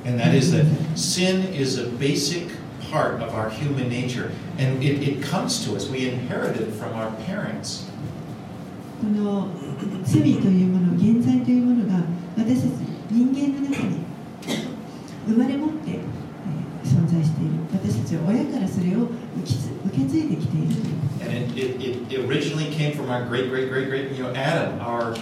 [0.05, 0.65] れ And that is that
[0.97, 2.49] sin is a basic
[2.91, 4.33] part of our human nature.
[4.59, 5.91] And it, it comes to us.
[5.91, 7.87] We inherit it from our parents.
[9.03, 9.49] この
[10.05, 11.34] 罪というもの現在
[15.28, 16.00] 生まれ持って、えー
[16.86, 19.10] 存在している私たちは親からそれを受
[19.44, 24.80] け継受け継いできているということ And it, it, it originally came from our great, great, great, great, you know, Adam,
[24.80, 25.16] our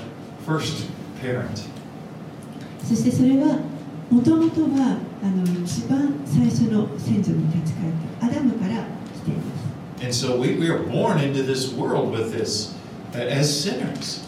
[0.45, 0.89] first
[1.21, 1.63] parent.
[2.83, 3.59] そしてそれは
[4.11, 8.83] もともとはあの一番最初の先祖に立ち返ったアダムから
[9.15, 12.75] 来ています And so we, we are born into this world with this
[13.13, 14.21] uh, as sinners.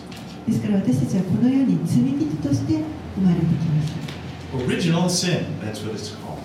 [0.47, 2.81] ですから私たちはこの世に罪人として
[3.15, 4.14] 生まれてきました
[4.54, 6.38] Original sin, that's what it's called.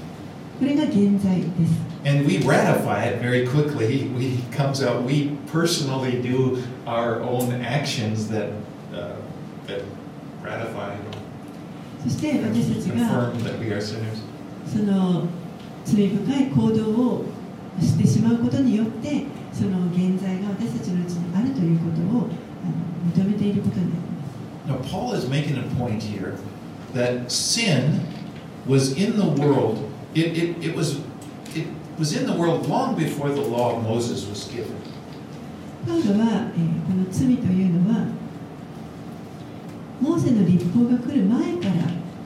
[0.60, 4.08] これが現在です And we ratify it very quickly.
[4.16, 5.04] We it comes out.
[5.04, 8.50] We personally do our own actions that
[8.94, 9.16] uh,
[9.68, 9.82] that
[10.44, 10.96] ratify,
[12.04, 14.22] そして私たちが confirm that we are sinners.
[14.68, 15.28] その
[15.84, 17.26] 罪深い行動を
[17.80, 26.36] してしまうことによってその現在が私たちのうちにあるということをあの認めていることになります Now Paul is making a point here
[26.94, 28.02] that sin
[28.66, 29.92] was in the world.
[30.14, 31.02] It, it, it was
[31.56, 31.68] it
[31.98, 34.76] was in the world long before the law of Moses was given.
[35.86, 38.08] パウロは、えーこの罪というのは
[40.02, 41.74] モーセの立法が来る前から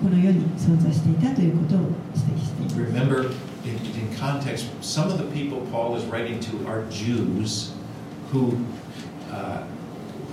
[0.02, 1.80] この世に存在していたということを
[2.16, 3.32] 指摘しています Remember,
[3.66, 7.74] in, in context, some of the people Paul is writing to are Jews
[8.32, 8.58] who,
[9.32, 9.64] uh,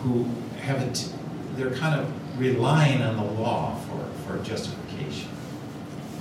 [0.03, 0.27] who
[0.61, 1.11] have a t-
[1.57, 2.07] they're kind of
[2.42, 5.30] relying on the law for, for justification.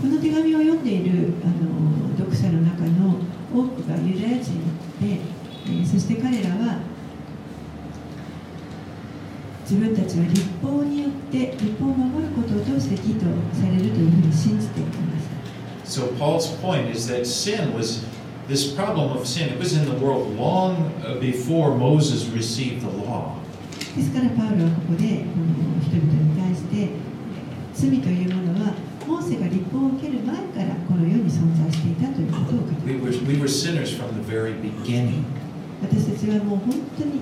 [0.00, 3.16] この手紙を読んでいるあの読者の中の
[3.52, 4.60] 多くがユダヤ人
[5.00, 5.20] で、
[5.66, 6.78] えーそして彼らは
[9.62, 15.20] 自分たちは立法によって立法を守ることを通して義とされるというふうに信じていま
[15.84, 18.04] す So Paul's point is that sin was
[18.48, 19.48] this problem of sin.
[19.48, 23.36] It was in the world long uh, before Moses received the law.
[23.96, 27.10] ですからパウロはここでこの人々に対してえー
[27.72, 28.72] 罪というものは
[29.06, 33.46] モーセが立法を受ける前からこの世に存在していたということを語り We were, we were
[34.26, 35.24] very beginning.
[35.80, 37.20] 私たちはもう本当に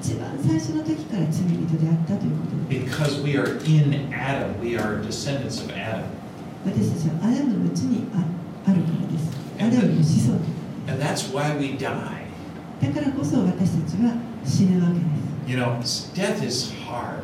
[0.00, 6.04] 一番最初の時から罪人であったということです Because we are in Adam, we are descendants of Adam.
[6.64, 8.24] 私たちはアダムのうちにあ
[8.70, 9.28] あるからです。
[9.58, 10.40] アダムの子孫
[10.88, 12.26] And that's why we die.
[12.80, 14.14] だからこそ私たちは
[14.44, 15.27] 死ぬわけです。
[15.47, 15.81] You know,
[16.13, 17.23] death is hard.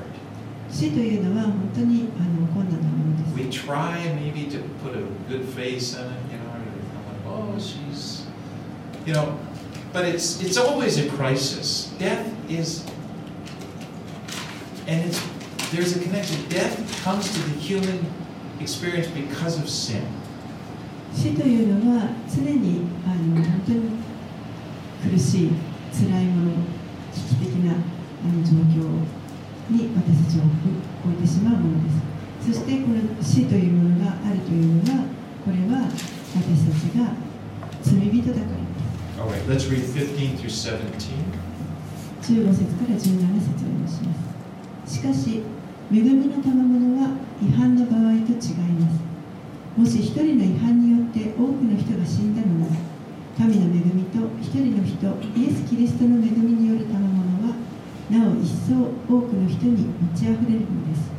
[0.72, 7.55] 死というのは本当にあの困難なものです We try maybe to put a good face on it, you know, or like,
[7.55, 8.28] oh, she's,
[9.05, 9.38] you know,
[9.91, 11.91] but it's it's always a crisis.
[11.97, 12.86] Death is,
[14.88, 15.20] and it's
[15.72, 16.47] there's a connection.
[16.49, 18.05] Death comes to the human
[18.60, 20.03] experience because of sin.
[21.14, 25.51] 死というのは常にあの本当に苦しい
[25.91, 26.57] 辛いもの
[27.14, 27.82] 危機的なあの
[28.45, 29.05] 状況
[29.70, 30.49] に私たちを
[31.05, 32.59] 置いてしまうものです。
[32.59, 35.05] そしてこの死というものがあるというのは
[35.45, 37.16] これは私たちが
[37.83, 40.77] 罪人だから let's read 15 through 17.
[42.20, 44.14] 15節から17節を読みしま
[44.85, 44.97] す。
[44.97, 45.43] しかし
[45.93, 49.05] 恵みの賜物は違反の場合と違います。
[49.77, 52.72] もし一人の違反によって多くの人が死んだのなら
[53.37, 54.95] 神の恵みと一人の人
[55.37, 57.14] イエス・キリストの恵みによる賜物は
[58.15, 61.11] なお一層多くの人に満ち溢れるのです。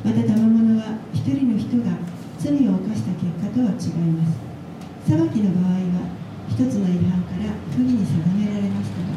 [0.00, 1.92] また賜物は一人の人が
[2.40, 4.40] 罪を犯した結果とは違います。
[5.04, 6.08] 裁きの場合は
[6.48, 9.12] 一つの違反から不義に定められましたが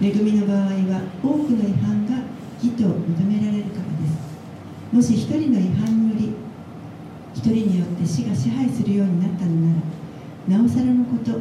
[0.00, 2.24] 恵みの場合は多くの違反が
[2.56, 4.16] 義と認められるからです。
[4.96, 6.32] もし一人の違反により
[7.34, 9.76] 一人によって死が支配するようになったのな
[10.48, 11.36] らなおさらのこと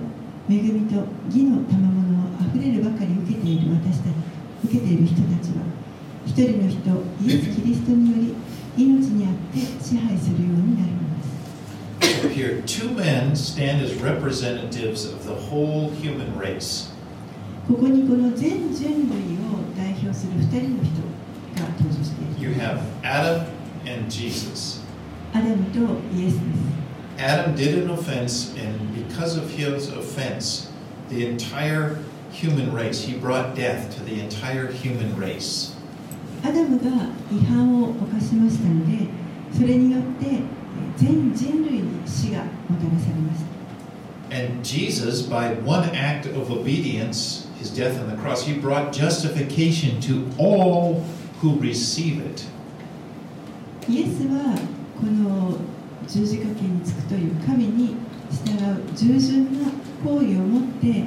[0.52, 4.33] 恵みと義の賜物をあふれるばかり受けている私たち。
[4.64, 5.64] 受けている人たちは
[6.26, 6.80] 一人の人
[7.22, 8.18] イエス・キリストによ
[8.78, 16.90] り命にあって支配するようになるのです So here, two men stand as representatives of the whole human race.
[17.68, 21.02] ここにこの全人類を代表する二人の人
[21.62, 23.46] が登場してい You る have Adam
[23.86, 24.82] and Jesus.
[25.34, 25.80] アダムと
[26.16, 26.74] イエスです
[27.18, 30.72] Adam did an offense, and because of his offense,
[31.10, 31.98] the entire
[32.33, 35.75] human race, he brought death to the entire human race.
[36.45, 36.87] アダムが
[37.33, 39.09] 違反を犯しましたので
[39.53, 40.43] それによってえー
[40.97, 43.49] 全人類に死がもたらされました
[44.31, 50.01] And Jesus, by one act of obedience, his death on the cross, he brought justification
[50.03, 51.03] to all
[51.41, 52.45] who receive it.
[53.89, 54.55] イエスは
[55.01, 55.57] この
[56.07, 57.97] 十字架刑につくという神に
[58.45, 59.71] 従う従順な
[60.05, 61.07] 行為をもって、えー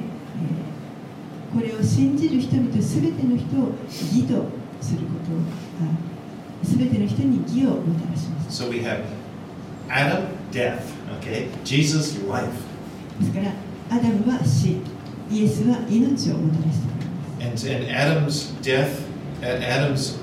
[1.53, 4.45] これを信じる人々すべての人を義と
[4.81, 5.13] するこ
[6.63, 9.03] とすべての人に義をもたらします So we have
[9.89, 10.81] Adam, death,
[11.19, 11.49] okay?
[11.63, 12.49] Jesus, life.
[13.19, 13.51] ですから
[13.89, 14.77] アダムは死
[15.31, 19.01] イエスは命をもたらしてくれます And, and Adam's death,
[19.41, 20.19] uh, Adam's,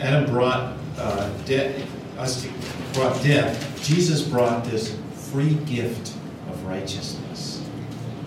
[0.00, 1.74] Adam brought uh, death,
[2.18, 2.48] us to,
[2.94, 3.82] brought death.
[3.82, 4.96] Jesus brought this
[5.32, 6.14] free gift
[6.50, 7.57] of righteousness.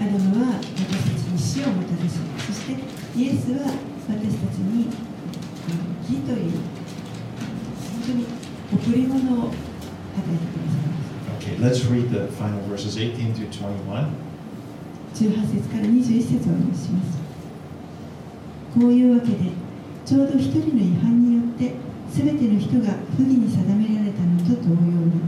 [0.02, 2.74] アダムは私たちに死をもたらしそして
[3.16, 3.70] イエスは
[4.10, 8.26] 私たちにうん義という本当に
[8.74, 9.54] 贈り物を与
[10.26, 14.10] えてくださいます Okay, let's read the final verses 18 through 21.
[15.14, 17.20] 18節から21節をお読みします
[18.74, 19.52] こういうわけで
[20.04, 21.76] ちょうど一人の違反によって
[22.10, 25.22] 全ての人が不義に定められたのと同様に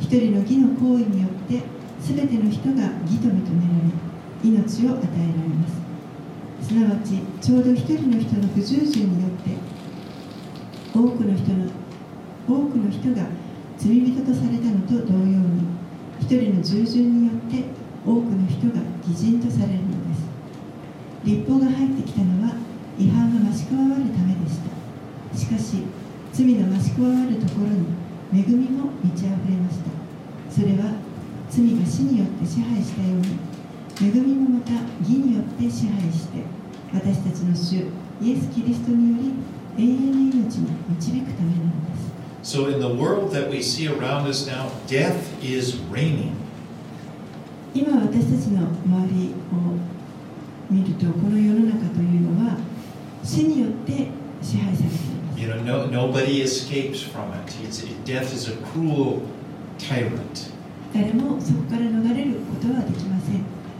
[0.00, 1.62] 一人の義の行為によって
[2.02, 4.07] 全ての人が義と認められ
[4.42, 5.68] 命を与えられま
[6.60, 6.68] す。
[6.68, 9.56] すなわちちょうど一人の人の不従順によって
[10.92, 11.66] 多くの人の
[12.46, 13.26] 多くの人が
[13.78, 15.62] 罪人とされたのと同様に
[16.20, 17.64] 一人の従順によって
[18.04, 20.28] 多くの人が義人とされるのです。
[21.24, 22.54] 立法が入ってきたのは
[22.98, 25.36] 違反が増し加わるためでした。
[25.36, 25.84] しかし
[26.32, 27.86] 罪の増し加わるところに
[28.32, 29.90] 恵みも満ち溢れました。
[30.50, 30.94] それは
[31.48, 33.47] 罪が死によって支配したように
[34.00, 36.38] 恵みもまた義によって支配して
[36.92, 37.84] 私たちの主
[38.22, 39.32] イエス・キリストによ
[39.76, 42.08] り永遠の命に導くためなのです
[42.42, 46.32] So, in the world that we see around us now, death is reigning.
[47.74, 49.76] 今私たちの周りを
[50.70, 52.56] 見るとこの世の中というのは
[53.22, 54.08] 死によって
[54.40, 57.52] 支配されています You know, no, nobody escapes from it.
[57.62, 59.22] It's, death is a cruel
[59.78, 60.50] tyrant.
[60.94, 63.17] 誰もそこから逃れることはできません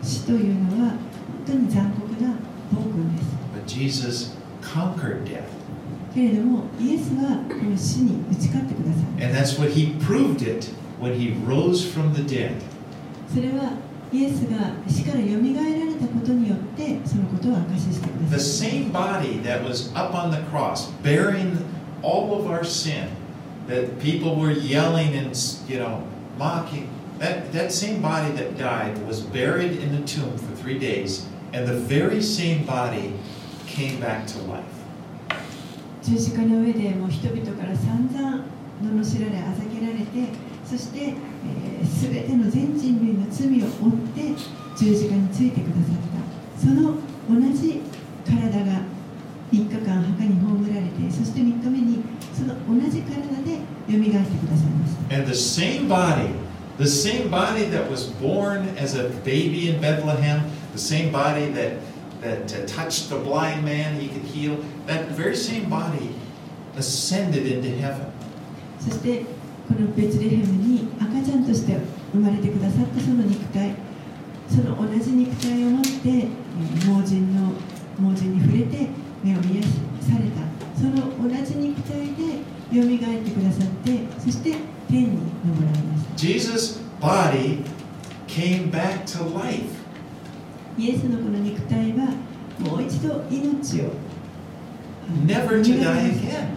[0.02, 0.98] 死というのは本
[1.46, 2.30] 当に残酷な
[2.72, 5.42] 暴君です But Jesus conquered death.
[6.14, 10.70] けれどもイエスはこの死に打ち勝ってください And that's what he proved it
[11.00, 12.52] when he rose from the dead.
[13.32, 13.72] それは
[14.10, 21.58] イエスが死からよみがえられたことによってそのことを証ししてくだ The さい same body that was up on the cross, bearing
[22.02, 23.08] all of our sin,
[23.68, 25.36] that people were yelling and,
[25.68, 26.00] you know,
[26.38, 26.88] mocking,
[27.19, 31.67] that, that same body that died was buried in the tomb for three days, and
[31.67, 33.13] the very same body
[33.67, 34.63] came back to life.
[36.03, 38.43] 十字架の上でもう人々から散々
[38.83, 40.27] 罵られあざけられて
[40.65, 44.35] そして、えー、全ての全人類の罪を負って
[44.75, 46.95] 十字架についてくださったその
[47.29, 47.79] 同じ
[48.25, 48.81] 体が
[49.53, 52.03] 3日間墓に葬られてそして3日目に
[52.33, 56.33] その同じ体でよみがえってくださいました And the same body,
[56.77, 61.77] the same body that was born as a baby in Bethlehem, the same body that,
[62.21, 64.57] that uh, touched the blind man, he could heal,
[64.87, 66.15] that very same body
[66.75, 68.11] ascended into heaven.
[68.79, 69.23] そして
[69.67, 71.77] このベツレヘムに赤ちゃんとして
[72.11, 73.75] 生まれてくださったその肉体
[74.49, 76.43] その同じ肉体を持ってえー
[76.85, 77.53] 盲人の
[77.97, 78.89] 盲人に触れて
[79.23, 79.63] 目を見や
[80.01, 80.43] された
[80.77, 84.55] その同じ肉体でよみがえってくださってそして
[84.88, 87.62] 天に昇られました Jesus' body
[88.26, 89.64] came back to life.
[90.78, 92.12] イエスのこの肉体は
[92.58, 93.92] もう一度命を
[95.08, 96.48] あの Never to die again.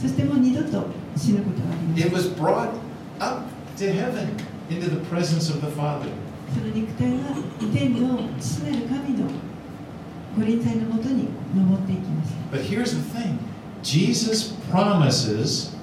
[0.00, 2.70] そしてもう二度と死ぬことはありません It was brought
[3.20, 3.42] up
[3.78, 4.36] to heaven
[4.70, 6.08] into the presence of the Father.
[6.54, 7.36] その肉体は
[7.72, 9.26] 天の父なる神の
[10.38, 13.38] ご臨在のもとに登っていきます But here's the thing
[13.82, 15.73] Jesus promises,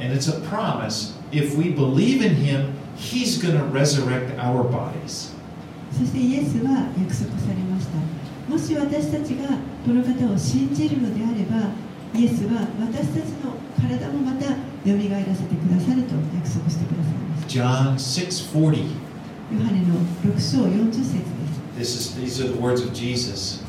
[0.00, 5.32] and it's a promise, if we believe in him, he's going to resurrect our bodies.
[5.92, 7.98] そしてイエスは約束されました
[8.50, 11.68] もし私たちがこの方を信じるのであれば
[12.18, 18.88] イエスは私たちの体もまたよみがえらせてくださると約束してくださいます John 6:40.
[19.52, 21.12] ヨハネの6章40節
[21.76, 23.62] です This is these are the words of Jesus.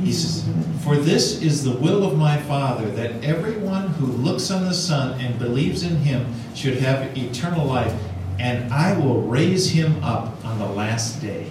[0.00, 3.88] イ He エス says, の言葉です For this is the will of my Father, that everyone
[3.98, 6.24] who looks on the Son and believes in him
[6.54, 7.92] should have eternal life,
[8.38, 11.46] and I will raise him up on the last day.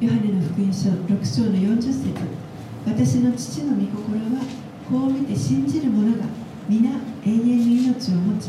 [0.00, 2.14] ヨハネの福音書6章の40節
[2.86, 4.42] 私の父の御心は
[4.88, 6.24] こう見て信じる者が
[6.68, 6.90] 皆
[7.26, 8.48] 永遠の命を持ち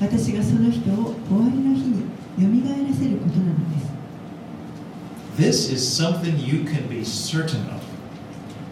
[0.00, 2.00] 私がその人を終わりの日に
[2.42, 7.79] よみがえらせることなのです This is something you can be certain of.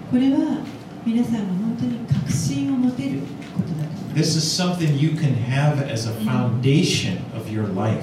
[0.09, 0.65] これは
[1.05, 3.19] 皆さんが本当に確信を持てる
[3.55, 8.01] ことだと思います This is something you can have as a foundation of your life.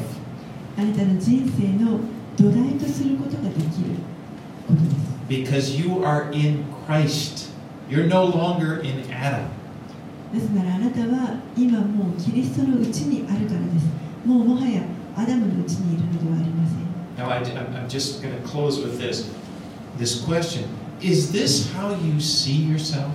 [0.78, 1.98] あなたの人生の
[2.36, 3.96] 土台とすることができる
[4.68, 4.82] こと
[5.34, 7.50] です Because you are in Christ.
[7.90, 9.48] You're no longer in Adam.
[10.32, 13.86] ですならあなたは今もうキリストのうちにあるからです
[14.24, 14.82] もうもはや
[15.16, 16.86] アダムのうちにいるのではありません
[17.16, 19.30] Now, I, am just going to close with this.
[19.98, 20.68] This question
[21.02, 23.10] Is this how you see yourself?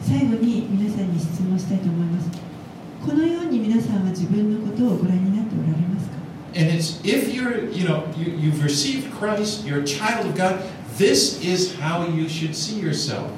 [0.00, 2.30] 最後に皆さんに質問したいと思います
[3.04, 6.16] このように皆さんは自分のことをご覧になっておられますか
[6.54, 10.62] ？And it's if you're, you know, you, you've received Christ, you're a child of God,
[10.96, 13.30] this is how you should see yourself.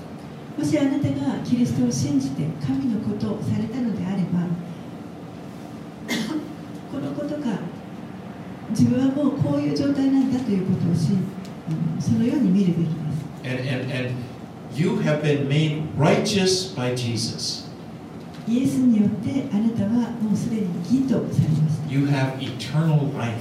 [0.56, 4.46] もしあなたがキリストを信じて神のことをされたのであれば
[6.92, 7.58] このことが
[8.70, 11.10] 自分はもうこういう状態なんだということをし
[11.98, 14.15] そのように見るべきです And, and, and
[14.73, 17.63] you have been made righteous by Jesus.
[18.45, 23.39] イエスによってあなたはもうすでに義とされました You have eternal life.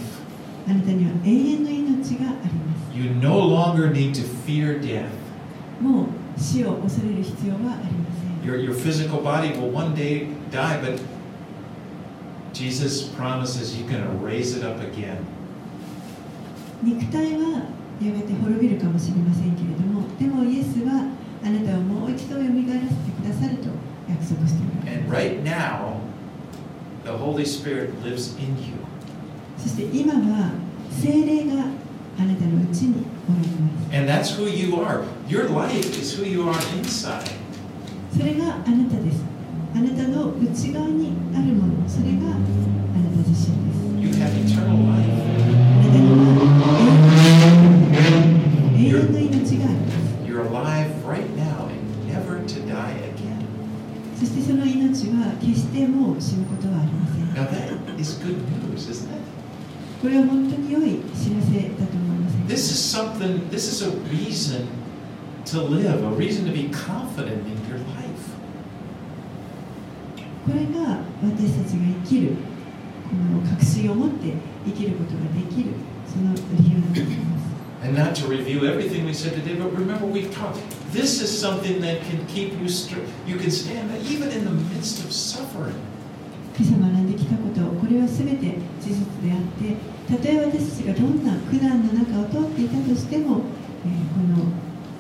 [0.69, 5.09] あなたには永遠の命がありま You no longer need to fear death.
[5.79, 6.07] すもう
[6.39, 11.01] 死を恐れる必要はありません Your, your physical body will one day die, but
[12.53, 15.19] Jesus promises He's going to raise it up again.
[16.83, 17.63] 肉体は
[18.02, 21.10] やがて滅びるかもしれませんけれどもでもイエスは
[21.44, 23.70] あなたをもう一度よみがえらせてくださると
[24.10, 25.98] 約束しておられ And ます right now,
[27.06, 28.74] the Holy Spirit lives in you.
[29.58, 30.52] そして今は
[30.92, 31.66] 精霊が
[32.20, 35.04] あなたのうちにおられます And that's who you are.
[35.28, 37.32] Your life is who you are inside.
[38.16, 39.24] それがあなたです
[39.76, 42.46] あなたの内側にあるものそれがあな
[43.12, 45.07] た自身です You have eternal life.
[54.48, 58.38] そしてその命は決してもう死ぬことはありません Now that is good
[58.72, 59.20] news, isn't it?
[60.02, 64.68] これは本当に良い知らせだと思いません This is something, this is a reason
[65.46, 68.08] to live, a reason to be confident in your life.
[70.46, 72.32] これが私たちが生きる
[73.10, 74.32] この確信を持って
[74.66, 75.72] 生きることができる
[76.08, 77.37] その理由だと思います
[77.84, 80.60] And not to review everything we said today, but remember we've talked.
[80.92, 85.04] This is something that can keep you str- you can stand even in the midst
[85.04, 85.76] of suffering.
[86.58, 89.78] 今朝学んできたことこれは全て事実であって
[90.10, 93.42] たとえ私たちがどんな苦難の中を通っていたとしても、
[93.86, 94.50] えーこの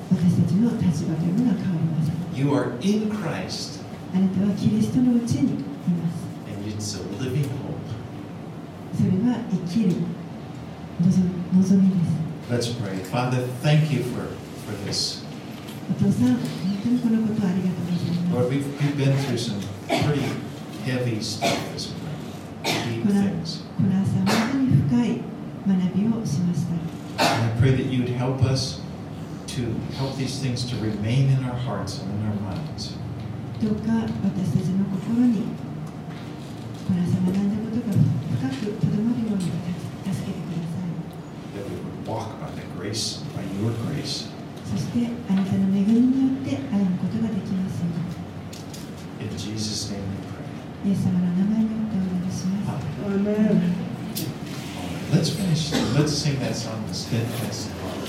[0.09, 3.82] 私たちの立立場というものは変わりません You are in Christ,
[4.13, 5.63] あなたはキリストのうちにい
[5.97, 7.82] ます and it's a living hope.
[8.95, 9.95] それは生きる
[11.01, 12.17] 望みです
[12.50, 12.98] Let's pray.
[13.04, 14.26] Father, thank you for,
[14.66, 15.22] for this.
[15.90, 16.38] お父さん本
[16.82, 20.22] 当にこのことをありがとうございます Lord, we've, we've been through some pretty
[20.84, 23.64] heavy stuff this morning, deep things.
[23.76, 25.20] この朝本当に深い
[25.66, 26.72] 学びをしました
[27.18, 28.80] And I pray that you would help us
[29.48, 32.96] to help these things to remain in our hearts and in our minds.
[33.60, 33.92] どうか
[34.24, 35.42] 私たちの心に
[36.88, 39.85] この朝学んだことが深くとどまるように助けてく
[42.06, 44.28] walk by the grace, by your grace.
[44.70, 47.86] そしてあなたの恵みによって歩むことができますよ
[49.20, 50.00] う In Jesus' name
[50.84, 52.70] we にイエス様の名前によってお願いします
[53.02, 53.14] pray.
[53.14, 53.60] Amen.
[55.12, 55.70] Let's finish.
[55.94, 58.08] Let's sing that song, The Steadfast Love.